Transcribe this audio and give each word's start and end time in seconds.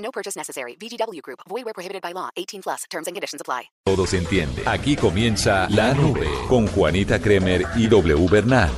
No 0.00 0.10
purchase 0.10 0.36
necessary. 0.36 0.76
VGW 0.80 1.22
Group. 1.22 1.40
Void 1.48 1.64
where 1.64 1.74
prohibited 1.74 2.02
by 2.02 2.12
law. 2.12 2.30
18 2.36 2.62
plus. 2.62 2.84
Terms 2.90 3.06
and 3.06 3.14
conditions 3.14 3.40
apply. 3.40 3.70
Todo 3.84 4.06
se 4.06 4.18
entiende. 4.18 4.62
Aquí 4.66 4.96
comienza 4.96 5.68
La 5.70 5.94
Nube 5.94 6.26
con 6.48 6.66
Juanita 6.66 7.20
Kremer 7.20 7.62
y 7.76 7.86
W 7.86 8.28
Bernal. 8.28 8.70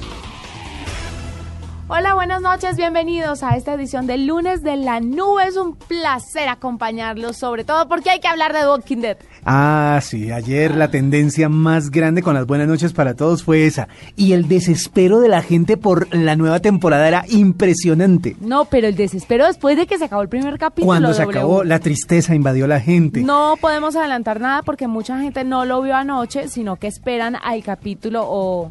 Hola, 1.95 2.15
buenas 2.15 2.41
noches, 2.41 2.79
bienvenidos 2.79 3.43
a 3.43 3.55
esta 3.55 3.75
edición 3.75 4.07
del 4.07 4.25
lunes 4.25 4.63
de 4.63 4.77
la 4.77 5.01
nube. 5.01 5.45
Es 5.47 5.59
un 5.59 5.77
placer 5.77 6.49
acompañarlos, 6.49 7.37
sobre 7.37 7.65
todo 7.65 7.87
porque 7.87 8.09
hay 8.09 8.19
que 8.19 8.29
hablar 8.29 8.55
de 8.55 8.61
The 8.61 8.69
Walking 8.69 8.97
Dead. 9.03 9.19
Ah, 9.45 10.01
sí, 10.03 10.33
ayer 10.33 10.75
la 10.75 10.91
tendencia 10.91 11.51
más 11.51 11.91
grande 11.91 12.23
con 12.23 12.33
las 12.33 12.47
buenas 12.47 12.67
noches 12.67 12.95
para 12.95 13.13
todos 13.13 13.43
fue 13.43 13.67
esa. 13.67 13.89
Y 14.17 14.33
el 14.33 14.49
desespero 14.49 15.21
de 15.21 15.29
la 15.29 15.43
gente 15.43 15.77
por 15.77 16.09
la 16.17 16.35
nueva 16.35 16.61
temporada 16.61 17.07
era 17.07 17.27
impresionante. 17.29 18.37
No, 18.41 18.65
pero 18.65 18.89
el 18.89 18.97
desespero 18.97 19.45
después 19.45 19.77
de 19.77 19.87
que 19.87 19.99
se 19.99 20.07
acabó 20.07 20.23
el 20.23 20.31
primer 20.31 20.59
capítulo. 20.59 20.87
Cuando 20.87 21.13
se 21.13 21.25
W. 21.25 21.39
acabó, 21.39 21.63
la 21.63 21.79
tristeza 21.79 22.35
invadió 22.35 22.67
la 22.67 22.81
gente. 22.81 23.21
No 23.21 23.57
podemos 23.61 23.97
adelantar 23.97 24.41
nada 24.41 24.63
porque 24.63 24.87
mucha 24.87 25.21
gente 25.21 25.45
no 25.45 25.67
lo 25.67 25.83
vio 25.83 25.95
anoche, 25.95 26.49
sino 26.49 26.77
que 26.77 26.87
esperan 26.87 27.37
al 27.37 27.63
capítulo 27.63 28.23
o 28.25 28.71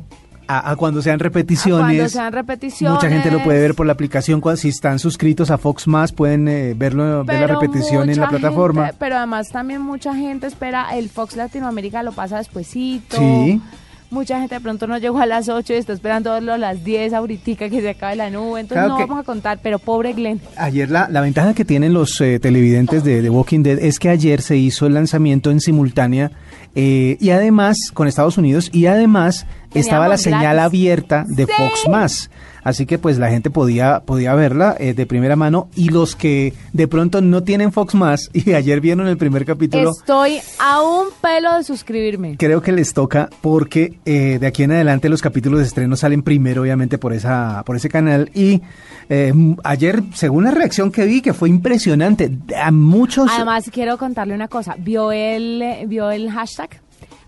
A, 0.60 0.72
a 0.72 0.76
cuando 0.76 1.02
sean 1.02 1.16
a 1.16 1.24
repeticiones. 1.24 1.80
cuando 1.98 2.10
sean 2.10 2.34
repeticiones. 2.34 2.96
Mucha 2.96 3.10
gente 3.10 3.32
lo 3.32 3.42
puede 3.44 3.60
ver 3.62 3.74
por 3.76 3.86
la 3.86 3.94
aplicación. 3.94 4.42
cuando- 4.42 4.58
Si 4.58 4.70
están 4.70 5.00
suscritos 5.00 5.50
a 5.52 5.58
Fox 5.58 5.88
Más, 5.88 6.12
pueden 6.12 6.48
eh, 6.48 6.74
verlo, 6.76 7.24
ver 7.24 7.42
la 7.42 7.48
repetición 7.48 8.10
en 8.10 8.20
la 8.20 8.28
plataforma. 8.30 8.84
gente- 8.88 8.98
pero 9.00 9.18
además 9.18 9.50
también 9.50 9.82
mucha 9.82 10.14
gente 10.16 10.48
espera, 10.48 10.88
el 10.98 11.10
Fox 11.10 11.36
Latinoamérica 11.36 12.04
lo 12.04 12.12
pasa 12.12 12.38
despuesito. 12.38 13.18
Sí. 13.18 13.62
Mucha 14.10 14.40
gente 14.40 14.56
de 14.56 14.62
pronto 14.62 14.88
no 14.88 14.98
llegó 14.98 15.20
a 15.22 15.26
las 15.26 15.48
8 15.48 15.72
y 15.72 15.78
está 15.78 15.94
esperando 15.94 16.34
verlo 16.34 16.52
a 16.52 16.58
las 16.58 16.84
10 16.84 17.14
ahorita 17.14 17.70
que 17.70 17.80
se 17.80 17.90
acabe 17.92 18.18
la 18.18 18.30
nube. 18.30 18.60
Entonces 18.60 18.84
Claro 18.84 18.90
no 18.90 18.98
que- 18.98 19.06
vamos 19.06 19.22
a 19.22 19.26
contar, 19.26 19.60
pero 19.64 19.80
pobre 19.80 20.12
Glenn. 20.12 20.42
Ayer 20.58 20.90
la, 20.92 21.08
la 21.08 21.22
ventaja 21.22 21.54
que 21.54 21.64
tienen 21.64 21.94
los 21.94 22.20
eh, 22.20 22.38
televidentes 22.38 23.06
de 23.06 23.22
The 23.22 23.30
Walking 23.30 23.64
Dead 23.64 23.80
es 23.80 24.00
que 24.00 24.10
ayer 24.10 24.42
se 24.42 24.58
hizo 24.58 24.86
el 24.86 24.96
lanzamiento 24.96 25.50
en 25.50 25.62
simultánea 25.62 26.30
eh, 26.76 27.16
y 27.22 27.30
además 27.30 27.78
con 27.94 28.10
Estados 28.10 28.38
Unidos 28.38 28.70
y 28.74 28.88
además 28.88 29.46
estaba 29.74 30.08
la 30.08 30.18
señal 30.18 30.42
gratis. 30.56 30.62
abierta 30.66 31.26
de 31.28 31.46
Sí. 31.46 31.52
Fox 31.58 31.90
Más. 31.90 32.30
Así 32.64 32.86
que 32.86 33.00
pues 33.00 33.18
la 33.18 33.32
gente 33.32 33.50
podía, 33.50 34.02
podía 34.02 34.36
verla 34.36 34.76
eh, 34.80 34.94
de 34.94 35.08
primera 35.08 35.36
mano 35.36 35.68
y 35.76 35.90
los 35.90 36.16
que 36.16 36.54
de 36.74 36.88
pronto 36.88 37.20
no 37.20 37.42
tienen 37.42 37.72
Fox 37.72 37.96
Más 37.96 38.30
y 38.34 38.54
ayer 38.54 38.80
vieron 38.82 39.08
el 39.08 39.18
primer 39.18 39.46
capítulo, 39.46 39.90
Estoy 39.90 40.40
a 40.60 40.80
un 40.84 41.08
pelo 41.22 41.56
de 41.58 41.64
suscribirme. 41.64 42.36
creo 42.38 42.62
que 42.62 42.72
les 42.72 42.94
toca 42.94 43.30
porque 43.42 43.98
eh, 44.06 44.38
de 44.40 44.46
aquí 44.46 44.62
en 44.62 44.74
adelante 44.74 45.10
los 45.10 45.24
capítulos 45.24 45.60
de 45.62 45.66
estreno 45.66 45.96
salen 45.96 46.22
primero 46.22 46.62
obviamente 46.62 47.00
por 47.00 47.14
esa 47.14 47.64
por 47.66 47.76
ese 47.78 47.90
canal 47.90 48.30
y 48.36 48.62
eh, 49.10 49.34
ayer 49.64 50.04
según 50.14 50.44
la 50.44 50.52
reacción 50.52 50.92
que 50.92 51.06
vi 51.06 51.22
que 51.24 51.34
fue 51.34 51.50
impresionante 51.50 52.32
a 52.64 52.72
muchos 52.72 53.28
Además, 53.32 53.72
quiero 53.74 53.98
contarle 53.98 54.36
una 54.36 54.48
cosa. 54.48 54.76
¿Vio 54.78 55.12
el, 55.12 55.62
eh, 55.64 55.86
vio 55.88 56.12
el 56.12 56.30
hashtag? 56.30 56.70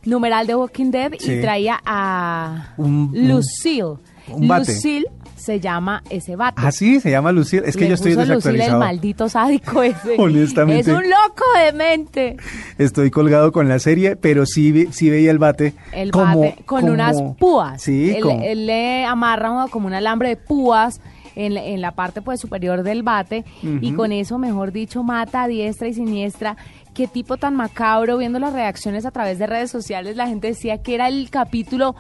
Numeral 0.06 0.48
de 0.48 0.56
Walking 0.56 0.92
Dead 0.92 1.14
Sí. 1.20 1.34
y 1.34 1.42
traía 1.42 1.80
a 1.86 2.74
Un- 2.78 3.12
un- 3.14 3.28
Lucille. 3.30 3.98
un 4.28 4.48
bate. 4.48 4.74
Lucille 4.74 5.06
se 5.36 5.60
llama 5.60 6.02
ese 6.10 6.36
bate. 6.38 6.62
así 6.66 7.02
se 7.02 7.12
llama 7.12 7.32
Lucille 7.34 7.64
es 7.66 7.76
que 7.76 7.82
Le 7.84 7.90
yo 7.90 7.94
estoy 7.96 8.12
puso 8.14 8.22
Lucille 8.22 8.34
el 8.34 8.38
desactualizado 8.40 8.80
maldito 8.80 9.28
sádico 9.30 9.84
ese. 9.84 10.16
Honestamente. 10.18 10.82
Es 10.92 10.98
un 10.98 11.04
loco 11.04 11.44
de 11.66 11.74
mente. 11.74 12.38
estoy 12.78 13.12
colgado 13.12 13.52
con 13.52 13.68
la 13.68 13.80
serie 13.80 14.16
pero 14.16 14.46
sí 14.46 14.72
vi- 14.72 14.88
sí 14.92 15.10
veía 15.10 15.32
el 15.32 15.40
bate 15.40 15.74
El 15.92 16.12
como- 16.12 16.40
bate 16.42 16.64
con 16.66 16.82
como- 16.82 16.94
unas 16.94 17.22
púas. 17.38 17.82
sí 17.82 18.12
él, 18.16 18.22
como- 18.24 18.42
él 18.44 18.66
le 18.68 19.04
amarra 19.06 19.68
como 19.70 19.88
un 19.88 19.94
alambre 19.94 20.30
de 20.30 20.38
púas 20.38 21.02
en, 21.36 21.56
la- 21.56 21.66
en 21.66 21.82
la 21.82 21.92
parte 21.92 22.22
pues 22.22 22.40
superior 22.40 22.84
del 22.84 23.04
bate 23.04 23.44
y 23.64 23.92
con 23.94 24.12
eso, 24.12 24.38
mejor 24.38 24.72
dicho, 24.72 25.04
mata 25.04 25.44
a 25.44 25.48
diestra 25.48 25.88
y 25.88 25.94
siniestra. 25.94 26.56
Qué 26.94 27.08
tipo 27.08 27.38
tan 27.38 27.56
macabro, 27.56 28.18
viendo 28.18 28.40
las 28.40 28.54
reacciones 28.54 29.06
a 29.06 29.12
través 29.12 29.40
de 29.40 29.48
redes 29.48 29.72
sociales, 29.72 30.16
la 30.16 30.28
gente 30.28 30.48
decía 30.48 30.82
que 30.82 30.96
era 30.96 31.08
el 31.08 31.30
capítulo 31.30 31.96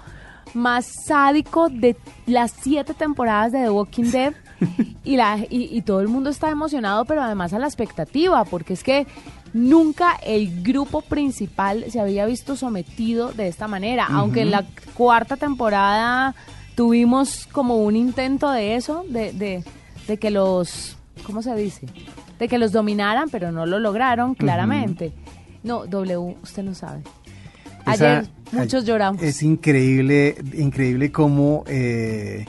más 0.53 0.85
sádico 1.05 1.69
de 1.69 1.95
las 2.25 2.51
siete 2.51 2.93
temporadas 2.93 3.51
de 3.51 3.63
The 3.63 3.69
Walking 3.69 4.11
Dead. 4.11 4.33
Y, 5.03 5.17
la, 5.17 5.39
y, 5.49 5.77
y 5.77 5.81
todo 5.81 5.99
el 5.99 6.07
mundo 6.07 6.29
está 6.29 6.49
emocionado, 6.49 7.03
pero 7.03 7.21
además 7.21 7.51
a 7.51 7.59
la 7.59 7.67
expectativa, 7.67 8.45
porque 8.45 8.71
es 8.71 8.81
que 8.81 9.05
nunca 9.51 10.15
el 10.23 10.63
grupo 10.63 11.01
principal 11.01 11.83
se 11.89 11.99
había 11.99 12.25
visto 12.25 12.55
sometido 12.55 13.33
de 13.33 13.49
esta 13.49 13.67
manera, 13.67 14.07
aunque 14.09 14.41
en 14.41 14.51
la 14.51 14.65
cuarta 14.93 15.35
temporada 15.35 16.33
tuvimos 16.75 17.47
como 17.51 17.77
un 17.77 17.97
intento 17.97 18.49
de 18.51 18.75
eso, 18.75 19.03
de, 19.09 19.33
de, 19.33 19.63
de 20.07 20.17
que 20.17 20.31
los, 20.31 20.95
¿cómo 21.25 21.41
se 21.41 21.53
dice? 21.55 21.87
De 22.43 22.49
que 22.49 22.57
los 22.57 22.73
dominaran, 22.73 23.29
pero 23.29 23.53
no 23.53 23.65
lo 23.65 23.79
lograron, 23.79 24.35
claramente. 24.35 25.13
No, 25.63 25.85
W, 25.85 26.35
usted 26.43 26.61
no 26.61 26.75
sabe. 26.75 26.99
Esa- 27.83 28.17
Ayer 28.17 28.25
muchos 28.51 28.83
lloramos. 28.85 29.21
Es 29.21 29.41
increíble, 29.43 30.35
increíble 30.57 31.09
cómo 31.09 31.63
eh, 31.67 32.45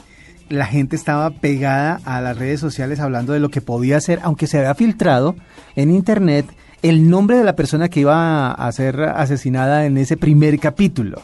la 0.48 0.66
gente 0.66 0.96
estaba 0.96 1.30
pegada 1.30 2.00
a 2.04 2.20
las 2.20 2.36
redes 2.36 2.58
sociales 2.58 2.98
hablando 2.98 3.32
de 3.34 3.38
lo 3.38 3.50
que 3.50 3.60
podía 3.60 4.00
ser, 4.00 4.18
aunque 4.24 4.48
se 4.48 4.58
había 4.58 4.74
filtrado 4.74 5.36
en 5.76 5.92
internet 5.92 6.46
el 6.82 7.08
nombre 7.08 7.38
de 7.38 7.44
la 7.44 7.54
persona 7.54 7.88
que 7.88 8.00
iba 8.00 8.50
a 8.50 8.72
ser 8.72 9.00
asesinada 9.00 9.86
en 9.86 9.96
ese 9.96 10.16
primer 10.16 10.58
capítulo. 10.58 11.22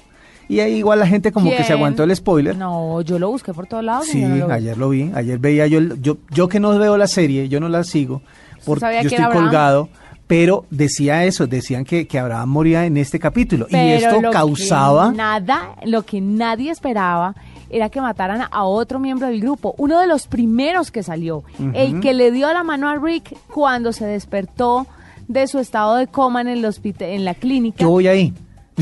Y 0.48 0.58
ahí 0.60 0.74
igual 0.78 0.98
la 0.98 1.06
gente 1.06 1.30
como 1.30 1.50
que 1.50 1.62
se 1.64 1.72
aguantó 1.72 2.02
el 2.04 2.14
spoiler. 2.16 2.56
No, 2.56 3.00
yo 3.02 3.18
lo 3.20 3.30
busqué 3.30 3.52
por 3.54 3.66
todos 3.68 3.84
lados. 3.84 4.06
Sí, 4.06 4.20
no 4.22 4.34
lo 4.48 4.52
ayer 4.52 4.76
lo 4.78 4.88
vi, 4.88 5.10
ayer 5.14 5.38
veía 5.38 5.66
yo, 5.68 5.80
yo, 6.00 6.18
yo 6.30 6.48
que 6.48 6.58
no 6.58 6.76
veo 6.76 6.96
la 6.96 7.06
serie, 7.06 7.48
yo 7.48 7.60
no 7.60 7.68
la 7.68 7.84
sigo, 7.84 8.22
porque 8.64 9.00
yo 9.02 9.08
estoy 9.08 9.24
colgado, 9.32 9.88
pero 10.26 10.64
decía 10.70 11.24
eso, 11.24 11.46
decían 11.46 11.84
que, 11.84 12.06
que 12.06 12.18
Abraham 12.18 12.48
moría 12.48 12.86
en 12.86 12.96
este 12.96 13.18
capítulo 13.18 13.66
y 13.68 13.76
esto 13.76 14.20
lo 14.20 14.30
que 14.30 14.36
causaba... 14.36 15.12
nada, 15.12 15.76
lo 15.84 16.02
que 16.02 16.20
nadie 16.20 16.70
esperaba 16.70 17.34
era 17.70 17.88
que 17.88 18.00
mataran 18.00 18.46
a 18.50 18.64
otro 18.64 18.98
miembro 18.98 19.28
del 19.28 19.40
grupo, 19.40 19.74
uno 19.78 20.00
de 20.00 20.06
los 20.06 20.26
primeros 20.26 20.90
que 20.90 21.02
salió, 21.02 21.44
el 21.74 22.00
que 22.00 22.14
le 22.14 22.30
dio 22.32 22.52
la 22.52 22.62
mano 22.64 22.88
a 22.88 22.96
Rick 22.96 23.36
cuando 23.48 23.92
se 23.92 24.06
despertó 24.06 24.86
de 25.28 25.46
su 25.46 25.58
estado 25.58 25.96
de 25.96 26.08
coma 26.08 26.40
en 26.40 26.48
el 26.48 26.64
hospital, 26.64 27.08
en 27.10 27.24
la 27.24 27.34
clínica. 27.34 27.78
Yo 27.78 27.90
voy 27.90 28.08
ahí. 28.08 28.34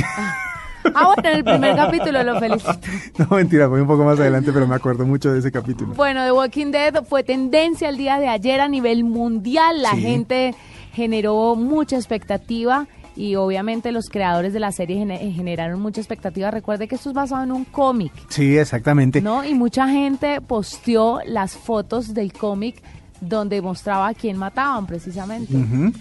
Ah, 0.02 0.34
bueno, 0.92 1.14
en 1.24 1.36
el 1.36 1.44
primer 1.44 1.76
capítulo 1.76 2.22
lo 2.22 2.38
felicito. 2.40 2.72
No, 3.18 3.36
mentira, 3.36 3.68
fue 3.68 3.80
un 3.82 3.88
poco 3.88 4.04
más 4.04 4.18
adelante, 4.20 4.52
pero 4.52 4.66
me 4.66 4.74
acuerdo 4.76 5.04
mucho 5.06 5.32
de 5.32 5.40
ese 5.40 5.50
capítulo. 5.50 5.94
Bueno, 5.94 6.24
The 6.24 6.32
Walking 6.32 6.70
Dead 6.70 7.04
fue 7.04 7.22
tendencia 7.24 7.88
el 7.88 7.96
día 7.96 8.18
de 8.18 8.28
ayer 8.28 8.60
a 8.60 8.68
nivel 8.68 9.04
mundial. 9.04 9.82
La 9.82 9.92
Sí. 9.92 10.00
gente 10.02 10.54
generó 10.92 11.54
mucha 11.56 11.96
expectativa 11.96 12.86
y 13.16 13.34
obviamente 13.34 13.90
los 13.90 14.08
creadores 14.08 14.52
de 14.52 14.60
la 14.60 14.70
serie 14.70 14.96
gene- 14.98 15.32
generaron 15.32 15.80
mucha 15.80 16.00
expectativa. 16.00 16.50
Recuerde 16.52 16.86
que 16.86 16.94
esto 16.94 17.08
es 17.10 17.14
basado 17.14 17.42
en 17.42 17.50
un 17.52 17.64
cómic, 17.64 18.12
Sí, 18.28 18.56
exactamente. 18.56 19.20
¿no? 19.20 19.44
Y 19.44 19.54
mucha 19.54 19.88
gente 19.88 20.40
posteó 20.40 21.20
las 21.26 21.56
fotos 21.56 22.14
del 22.14 22.32
cómic 22.32 22.80
donde 23.20 23.60
mostraba 23.62 24.08
a 24.08 24.14
quién 24.14 24.36
mataban 24.36 24.86
precisamente. 24.86 25.52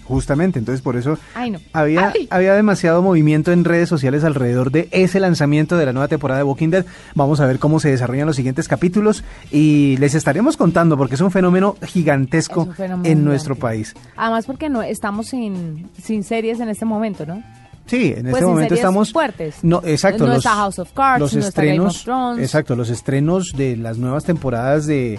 Justamente, 0.04 0.58
entonces 0.58 0.82
por 0.82 0.96
eso 0.96 1.18
Ay, 1.34 1.50
no. 1.50 1.58
había, 1.72 2.12
Ay. 2.14 2.28
había 2.30 2.54
demasiado 2.54 3.02
movimiento 3.02 3.52
en 3.52 3.64
redes 3.64 3.88
sociales 3.88 4.24
alrededor 4.24 4.70
de 4.70 4.88
ese 4.92 5.20
lanzamiento 5.20 5.76
de 5.76 5.86
la 5.86 5.92
nueva 5.92 6.08
temporada 6.08 6.38
de 6.38 6.44
Walking 6.44 6.68
Dead. 6.70 6.84
Vamos 7.14 7.40
a 7.40 7.46
ver 7.46 7.58
cómo 7.58 7.80
se 7.80 7.90
desarrollan 7.90 8.26
los 8.26 8.36
siguientes 8.36 8.68
capítulos 8.68 9.24
y 9.50 9.96
les 9.98 10.14
estaremos 10.14 10.56
contando 10.56 10.96
porque 10.96 11.14
es 11.16 11.20
un 11.20 11.30
fenómeno 11.30 11.76
gigantesco 11.86 12.62
Es 12.62 12.68
un 12.68 12.74
fenómeno 12.74 12.98
en 12.98 13.04
gigante. 13.04 13.24
nuestro 13.28 13.56
país. 13.56 13.94
Además 14.16 14.46
porque 14.46 14.68
no 14.68 14.82
estamos 14.82 15.26
sin, 15.28 15.88
sin 16.02 16.22
series 16.24 16.60
en 16.60 16.68
este 16.68 16.84
momento, 16.84 17.26
¿no? 17.26 17.42
Sí, 17.86 18.12
en 18.14 18.24
Pues 18.24 18.34
este 18.34 18.40
en 18.44 18.50
momento 18.50 18.74
estamos 18.74 19.12
fuertes. 19.12 19.54
No, 19.62 19.80
exacto, 19.84 20.24
No 20.26 20.34
los, 20.34 20.38
está 20.44 20.50
House 20.56 20.78
of 20.78 20.92
Cards, 20.92 21.20
los 21.20 21.34
no 21.34 21.40
está 21.40 21.62
Game 21.64 21.80
of 21.80 21.86
estrenos, 21.88 22.04
Thrones. 22.04 22.44
exacto, 22.44 22.76
los 22.76 22.90
estrenos 22.90 23.52
de 23.56 23.76
las 23.78 23.96
nuevas 23.96 24.24
temporadas 24.24 24.86
de, 24.86 25.18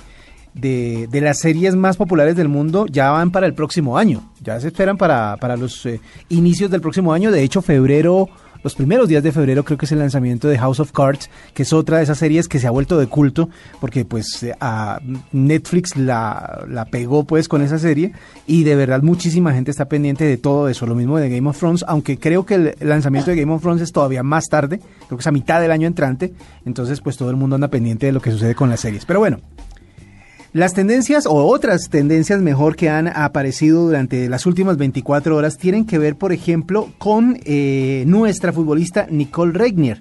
de, 0.59 1.07
de 1.09 1.21
las 1.21 1.39
series 1.39 1.75
más 1.75 1.97
populares 1.97 2.35
del 2.35 2.47
mundo 2.47 2.85
ya 2.87 3.11
van 3.11 3.31
para 3.31 3.45
el 3.45 3.53
próximo 3.53 3.97
año. 3.97 4.31
Ya 4.41 4.59
se 4.59 4.67
esperan 4.67 4.97
para, 4.97 5.37
para 5.37 5.57
los 5.57 5.85
eh, 5.85 5.99
inicios 6.29 6.71
del 6.71 6.81
próximo 6.81 7.13
año. 7.13 7.31
De 7.31 7.43
hecho, 7.43 7.61
febrero 7.61 8.29
los 8.61 8.75
primeros 8.75 9.07
días 9.07 9.23
de 9.23 9.31
febrero 9.31 9.63
creo 9.63 9.77
que 9.77 9.85
es 9.85 9.91
el 9.93 9.99
lanzamiento 9.99 10.49
de 10.49 10.57
House 10.57 10.81
of 10.81 10.91
Cards, 10.91 11.29
que 11.53 11.63
es 11.63 11.71
otra 11.71 11.97
de 11.97 12.03
esas 12.03 12.17
series 12.17 12.49
que 12.49 12.59
se 12.59 12.67
ha 12.67 12.71
vuelto 12.71 12.99
de 12.99 13.07
culto, 13.07 13.49
porque 13.79 14.03
pues 14.03 14.43
eh, 14.43 14.53
a 14.59 14.99
Netflix 15.31 15.95
la, 15.95 16.65
la 16.67 16.85
pegó 16.85 17.23
pues 17.23 17.47
con 17.47 17.61
esa 17.61 17.79
serie 17.79 18.11
y 18.47 18.63
de 18.63 18.75
verdad 18.75 19.01
muchísima 19.01 19.53
gente 19.53 19.71
está 19.71 19.85
pendiente 19.85 20.25
de 20.25 20.35
todo 20.37 20.67
eso, 20.67 20.85
lo 20.85 20.95
mismo 20.95 21.17
de 21.17 21.29
Game 21.29 21.49
of 21.49 21.57
Thrones, 21.57 21.85
aunque 21.87 22.19
creo 22.19 22.45
que 22.45 22.55
el 22.55 22.75
lanzamiento 22.81 23.31
de 23.31 23.37
Game 23.37 23.53
of 23.53 23.61
Thrones 23.61 23.81
es 23.81 23.93
todavía 23.93 24.23
más 24.23 24.49
tarde, 24.49 24.79
creo 25.07 25.17
que 25.17 25.21
es 25.21 25.27
a 25.27 25.31
mitad 25.31 25.61
del 25.61 25.71
año 25.71 25.87
entrante, 25.87 26.33
entonces 26.65 26.99
pues 26.99 27.15
todo 27.15 27.29
el 27.29 27.37
mundo 27.37 27.55
anda 27.55 27.69
pendiente 27.69 28.07
de 28.07 28.11
lo 28.11 28.21
que 28.21 28.31
sucede 28.31 28.55
con 28.55 28.69
las 28.69 28.81
series. 28.81 29.05
Pero 29.05 29.19
bueno, 29.19 29.39
las 30.51 30.73
tendencias 30.73 31.27
o 31.27 31.45
otras 31.45 31.89
tendencias 31.89 32.41
mejor 32.41 32.75
que 32.75 32.89
han 32.89 33.07
aparecido 33.07 33.85
durante 33.85 34.27
las 34.29 34.45
últimas 34.47 34.77
24 34.77 35.35
horas 35.35 35.57
tienen 35.57 35.85
que 35.85 35.99
ver, 35.99 36.15
por 36.15 36.33
ejemplo, 36.33 36.89
con 36.97 37.39
eh, 37.45 38.03
nuestra 38.07 38.51
futbolista 38.51 39.05
Nicole 39.11 39.53
Regnier. 39.53 39.99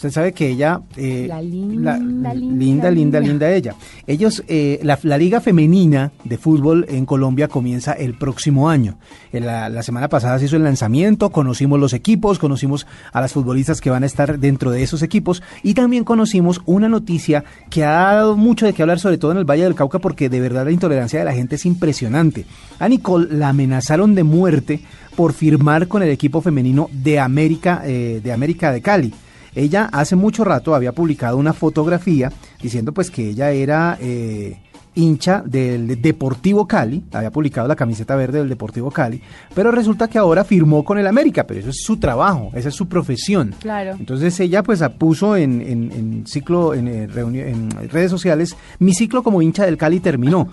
Usted 0.00 0.12
sabe 0.12 0.32
que 0.32 0.48
ella... 0.48 0.80
Eh, 0.96 1.26
la 1.28 1.42
linda, 1.42 1.98
linda, 1.98 2.32
linda, 2.32 2.90
linda, 2.90 3.20
linda, 3.20 3.52
ella. 3.52 3.74
Ellos, 4.06 4.42
eh, 4.48 4.80
la, 4.82 4.98
la, 5.02 5.18
Liga 5.18 5.42
Femenina 5.42 6.10
de 6.24 6.38
Fútbol 6.38 6.86
en 6.88 7.04
Colombia 7.04 7.48
comienza 7.48 7.92
el 7.92 8.14
próximo 8.16 8.70
año. 8.70 8.96
La, 9.30 9.68
la, 9.68 9.82
semana 9.82 10.08
pasada 10.08 10.38
se 10.38 10.46
hizo 10.46 10.56
el 10.56 10.62
lanzamiento, 10.62 11.28
conocimos 11.28 11.78
los 11.78 11.92
equipos, 11.92 12.38
conocimos 12.38 12.86
a 13.12 13.20
las 13.20 13.34
futbolistas 13.34 13.82
que 13.82 13.90
van 13.90 14.02
a 14.02 14.06
estar 14.06 14.38
dentro 14.38 14.70
de 14.70 14.82
esos 14.82 15.02
equipos 15.02 15.42
y 15.62 15.74
también 15.74 16.04
conocimos 16.04 16.62
una 16.64 16.88
noticia 16.88 17.44
que 17.68 17.84
ha 17.84 18.14
dado 18.14 18.38
mucho 18.38 18.64
de 18.64 18.72
qué 18.72 18.80
hablar, 18.80 19.00
sobre 19.00 19.18
todo 19.18 19.32
en 19.32 19.36
el 19.36 19.44
Valle 19.44 19.64
del 19.64 19.74
Cauca, 19.74 19.98
porque 19.98 20.30
de 20.30 20.40
verdad 20.40 20.64
la 20.64 20.72
intolerancia 20.72 21.18
de 21.18 21.26
la 21.26 21.34
gente 21.34 21.56
es 21.56 21.66
impresionante. 21.66 22.46
A 22.78 22.88
Nicole 22.88 23.28
la 23.36 23.50
amenazaron 23.50 24.14
de 24.14 24.24
muerte 24.24 24.80
por 25.14 25.34
firmar 25.34 25.88
con 25.88 26.02
el 26.02 26.08
equipo 26.08 26.40
femenino 26.40 26.88
de 26.90 27.20
América, 27.20 27.82
eh, 27.84 28.22
de 28.24 28.32
América 28.32 28.72
de 28.72 28.80
Cali. 28.80 29.12
Ella 29.54 29.88
hace 29.92 30.16
mucho 30.16 30.44
rato 30.44 30.74
había 30.74 30.92
publicado 30.92 31.36
una 31.36 31.52
fotografía 31.52 32.32
diciendo 32.62 32.92
pues 32.92 33.10
que 33.10 33.30
ella 33.30 33.50
era 33.50 33.98
eh, 34.00 34.58
hincha 34.94 35.42
del 35.44 36.00
Deportivo 36.00 36.66
Cali, 36.66 37.04
había 37.12 37.30
publicado 37.30 37.68
la 37.68 37.76
camiseta 37.76 38.16
verde 38.16 38.38
del 38.38 38.48
Deportivo 38.48 38.90
Cali, 38.90 39.20
pero 39.54 39.70
resulta 39.70 40.08
que 40.08 40.18
ahora 40.18 40.44
firmó 40.44 40.84
con 40.84 40.98
el 40.98 41.06
América, 41.06 41.46
pero 41.46 41.60
eso 41.60 41.70
es 41.70 41.82
su 41.82 41.98
trabajo, 41.98 42.50
esa 42.54 42.68
es 42.68 42.74
su 42.74 42.88
profesión. 42.88 43.54
Claro. 43.60 43.92
Entonces 43.98 44.38
ella 44.40 44.62
pues 44.62 44.82
puso 44.98 45.36
en, 45.36 45.60
en, 45.60 45.92
en 45.92 46.26
ciclo, 46.26 46.74
en, 46.74 46.88
eh, 46.88 47.08
en 47.14 47.70
redes 47.88 48.10
sociales, 48.10 48.56
mi 48.78 48.94
ciclo 48.94 49.22
como 49.22 49.42
hincha 49.42 49.64
del 49.64 49.76
Cali 49.76 50.00
terminó. 50.00 50.48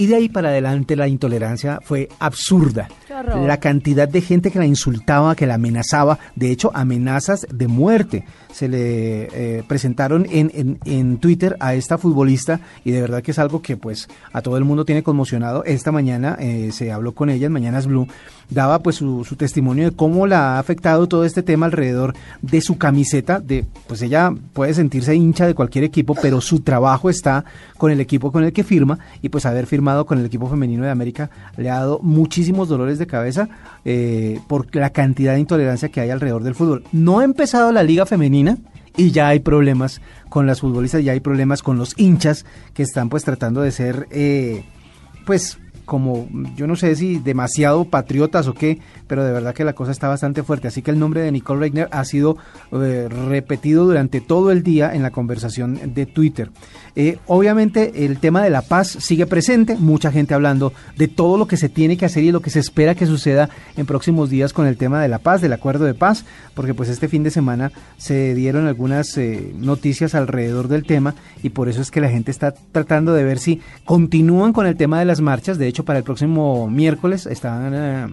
Y 0.00 0.06
de 0.06 0.14
ahí 0.14 0.28
para 0.28 0.50
adelante 0.50 0.94
la 0.94 1.08
intolerancia 1.08 1.80
fue 1.82 2.08
absurda. 2.20 2.88
La 3.08 3.58
cantidad 3.58 4.08
de 4.08 4.20
gente 4.20 4.52
que 4.52 4.60
la 4.60 4.64
insultaba, 4.64 5.34
que 5.34 5.44
la 5.44 5.54
amenazaba, 5.54 6.20
de 6.36 6.52
hecho 6.52 6.70
amenazas 6.72 7.48
de 7.52 7.66
muerte 7.66 8.24
se 8.52 8.68
le 8.68 9.28
eh, 9.32 9.64
presentaron 9.66 10.24
en, 10.30 10.52
en, 10.54 10.78
en, 10.84 11.18
Twitter 11.18 11.56
a 11.58 11.74
esta 11.74 11.98
futbolista 11.98 12.60
y 12.84 12.92
de 12.92 13.00
verdad 13.00 13.22
que 13.22 13.32
es 13.32 13.38
algo 13.40 13.60
que 13.60 13.76
pues 13.76 14.08
a 14.32 14.40
todo 14.40 14.56
el 14.56 14.64
mundo 14.64 14.84
tiene 14.84 15.02
conmocionado. 15.02 15.64
Esta 15.64 15.90
mañana 15.90 16.36
eh, 16.38 16.70
se 16.72 16.92
habló 16.92 17.12
con 17.12 17.28
ella 17.28 17.46
en 17.46 17.52
Mañanas 17.52 17.88
Blue, 17.88 18.06
daba 18.50 18.80
pues 18.80 18.96
su, 18.96 19.24
testimonio 19.36 19.90
de 19.90 19.96
cómo 19.96 20.26
la 20.26 20.56
ha 20.56 20.58
afectado 20.58 21.06
todo 21.06 21.24
este 21.24 21.42
tema 21.42 21.66
alrededor 21.66 22.14
de 22.42 22.60
su 22.60 22.78
camiseta, 22.78 23.40
de 23.40 23.64
pues 23.86 24.02
ella 24.02 24.32
puede 24.52 24.74
sentirse 24.74 25.14
hincha 25.14 25.46
de 25.46 25.54
cualquier 25.54 25.84
equipo, 25.84 26.14
pero 26.20 26.40
su 26.40 26.60
trabajo 26.60 27.10
está 27.10 27.44
con 27.76 27.90
el 27.90 28.00
equipo 28.00 28.32
con 28.32 28.44
el 28.44 28.52
que 28.52 28.64
firma 28.64 28.98
y 29.22 29.28
pues 29.28 29.46
haber 29.46 29.66
firmado 29.66 30.06
con 30.06 30.18
el 30.18 30.26
equipo 30.26 30.48
femenino 30.48 30.84
de 30.84 30.90
América 30.90 31.30
le 31.56 31.70
ha 31.70 31.76
dado 31.76 32.00
muchísimos 32.02 32.68
dolores 32.68 32.98
de 32.98 33.06
cabeza 33.06 33.48
eh, 33.84 34.40
por 34.48 34.74
la 34.74 34.90
cantidad 34.90 35.34
de 35.34 35.40
intolerancia 35.40 35.88
que 35.90 36.00
hay 36.00 36.10
alrededor 36.10 36.42
del 36.42 36.54
fútbol. 36.54 36.84
No 36.92 37.20
ha 37.20 37.24
empezado 37.24 37.72
la 37.72 37.82
liga 37.82 38.06
femenina 38.06 38.58
y 38.96 39.12
ya 39.12 39.28
hay 39.28 39.40
problemas 39.40 40.00
con 40.28 40.46
las 40.46 40.60
futbolistas, 40.60 41.04
ya 41.04 41.12
hay 41.12 41.20
problemas 41.20 41.62
con 41.62 41.78
los 41.78 41.94
hinchas 41.98 42.44
que 42.74 42.82
están 42.82 43.08
pues 43.08 43.24
tratando 43.24 43.60
de 43.60 43.70
ser 43.70 44.08
eh, 44.10 44.64
pues 45.24 45.58
como, 45.88 46.28
yo 46.54 46.66
no 46.66 46.76
sé 46.76 46.94
si 46.94 47.18
demasiado 47.18 47.86
patriotas 47.86 48.46
o 48.46 48.54
qué, 48.54 48.78
pero 49.08 49.24
de 49.24 49.32
verdad 49.32 49.54
que 49.54 49.64
la 49.64 49.72
cosa 49.72 49.90
está 49.90 50.06
bastante 50.06 50.42
fuerte. 50.42 50.68
Así 50.68 50.82
que 50.82 50.90
el 50.90 50.98
nombre 50.98 51.22
de 51.22 51.32
Nicole 51.32 51.60
Regner 51.60 51.88
ha 51.90 52.04
sido 52.04 52.36
eh, 52.72 53.08
repetido 53.08 53.86
durante 53.86 54.20
todo 54.20 54.52
el 54.52 54.62
día 54.62 54.94
en 54.94 55.02
la 55.02 55.10
conversación 55.10 55.94
de 55.94 56.04
Twitter. 56.04 56.50
Eh, 56.94 57.18
obviamente 57.26 58.04
el 58.04 58.18
tema 58.18 58.42
de 58.42 58.50
la 58.50 58.62
paz 58.62 58.88
sigue 59.00 59.26
presente, 59.26 59.76
mucha 59.76 60.12
gente 60.12 60.34
hablando 60.34 60.72
de 60.96 61.08
todo 61.08 61.38
lo 61.38 61.46
que 61.46 61.56
se 61.56 61.68
tiene 61.68 61.96
que 61.96 62.04
hacer 62.04 62.22
y 62.22 62.32
lo 62.32 62.40
que 62.40 62.50
se 62.50 62.58
espera 62.58 62.94
que 62.94 63.06
suceda 63.06 63.48
en 63.76 63.86
próximos 63.86 64.28
días 64.28 64.52
con 64.52 64.66
el 64.66 64.76
tema 64.76 65.00
de 65.00 65.08
la 65.08 65.20
paz, 65.20 65.40
del 65.40 65.54
acuerdo 65.54 65.86
de 65.86 65.94
paz, 65.94 66.26
porque 66.54 66.74
pues 66.74 66.90
este 66.90 67.08
fin 67.08 67.22
de 67.22 67.30
semana 67.30 67.72
se 67.96 68.34
dieron 68.34 68.66
algunas 68.66 69.16
eh, 69.16 69.52
noticias 69.56 70.14
alrededor 70.14 70.68
del 70.68 70.84
tema 70.84 71.14
y 71.42 71.50
por 71.50 71.70
eso 71.70 71.80
es 71.80 71.90
que 71.90 72.02
la 72.02 72.10
gente 72.10 72.30
está 72.30 72.52
tratando 72.52 73.14
de 73.14 73.24
ver 73.24 73.38
si 73.38 73.62
continúan 73.86 74.52
con 74.52 74.66
el 74.66 74.76
tema 74.76 74.98
de 74.98 75.06
las 75.06 75.20
marchas. 75.20 75.56
De 75.56 75.68
hecho, 75.68 75.77
para 75.84 75.98
el 75.98 76.04
próximo 76.04 76.68
miércoles 76.68 77.26
están 77.26 77.72
eh, 77.74 78.06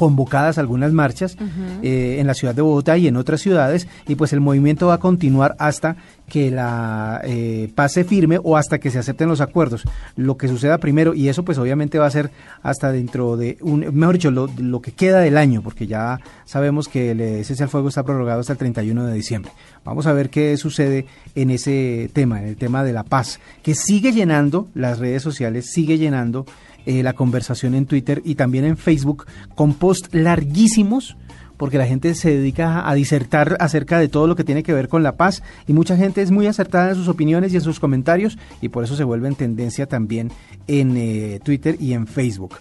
convocadas 0.00 0.56
algunas 0.56 0.92
marchas 0.92 1.36
eh, 1.82 2.16
en 2.18 2.26
la 2.26 2.32
ciudad 2.32 2.54
de 2.54 2.62
Bogotá 2.62 2.96
y 2.96 3.06
en 3.06 3.16
otras 3.16 3.42
ciudades 3.42 3.86
y 4.08 4.14
pues 4.14 4.32
el 4.32 4.40
movimiento 4.40 4.86
va 4.86 4.94
a 4.94 4.98
continuar 4.98 5.54
hasta 5.58 5.96
que 6.26 6.50
la 6.50 7.20
eh, 7.24 7.70
paz 7.74 7.92
se 7.92 8.04
firme 8.04 8.38
o 8.42 8.56
hasta 8.56 8.78
que 8.78 8.90
se 8.90 8.98
acepten 8.98 9.28
los 9.28 9.42
acuerdos. 9.42 9.82
Lo 10.16 10.38
que 10.38 10.48
suceda 10.48 10.78
primero 10.78 11.12
y 11.12 11.28
eso 11.28 11.44
pues 11.44 11.58
obviamente 11.58 11.98
va 11.98 12.06
a 12.06 12.10
ser 12.10 12.30
hasta 12.62 12.92
dentro 12.92 13.36
de 13.36 13.58
un, 13.60 13.80
mejor 13.94 14.14
dicho, 14.14 14.30
lo, 14.30 14.48
lo 14.56 14.80
que 14.80 14.92
queda 14.92 15.20
del 15.20 15.36
año 15.36 15.60
porque 15.60 15.86
ya 15.86 16.18
sabemos 16.46 16.88
que 16.88 17.10
el 17.10 17.44
cese 17.44 17.64
al 17.64 17.68
fuego 17.68 17.88
está 17.88 18.02
prorrogado 18.02 18.40
hasta 18.40 18.54
el 18.54 18.58
31 18.58 19.04
de 19.04 19.12
diciembre. 19.12 19.52
Vamos 19.84 20.06
a 20.06 20.14
ver 20.14 20.30
qué 20.30 20.56
sucede 20.56 21.04
en 21.34 21.50
ese 21.50 22.10
tema, 22.14 22.40
en 22.40 22.48
el 22.48 22.56
tema 22.56 22.84
de 22.84 22.94
la 22.94 23.04
paz, 23.04 23.38
que 23.62 23.74
sigue 23.74 24.12
llenando 24.12 24.68
las 24.74 24.98
redes 24.98 25.22
sociales, 25.22 25.70
sigue 25.70 25.98
llenando 25.98 26.46
eh, 26.86 27.02
la 27.02 27.12
conversación 27.12 27.74
en 27.74 27.86
Twitter 27.86 28.22
y 28.24 28.34
también 28.34 28.64
en 28.64 28.76
Facebook 28.76 29.26
con 29.54 29.74
posts 29.74 30.08
larguísimos 30.12 31.16
porque 31.56 31.76
la 31.76 31.86
gente 31.86 32.14
se 32.14 32.30
dedica 32.30 32.88
a 32.88 32.94
disertar 32.94 33.58
acerca 33.60 33.98
de 33.98 34.08
todo 34.08 34.26
lo 34.26 34.34
que 34.34 34.44
tiene 34.44 34.62
que 34.62 34.72
ver 34.72 34.88
con 34.88 35.02
la 35.02 35.16
paz 35.16 35.42
y 35.66 35.74
mucha 35.74 35.94
gente 35.94 36.22
es 36.22 36.30
muy 36.30 36.46
acertada 36.46 36.90
en 36.90 36.94
sus 36.94 37.08
opiniones 37.08 37.52
y 37.52 37.56
en 37.56 37.62
sus 37.62 37.78
comentarios 37.78 38.38
y 38.62 38.70
por 38.70 38.82
eso 38.82 38.96
se 38.96 39.04
vuelve 39.04 39.28
en 39.28 39.34
tendencia 39.34 39.86
también 39.86 40.32
en 40.68 40.96
eh, 40.96 41.38
Twitter 41.42 41.76
y 41.78 41.92
en 41.92 42.06
Facebook. 42.06 42.56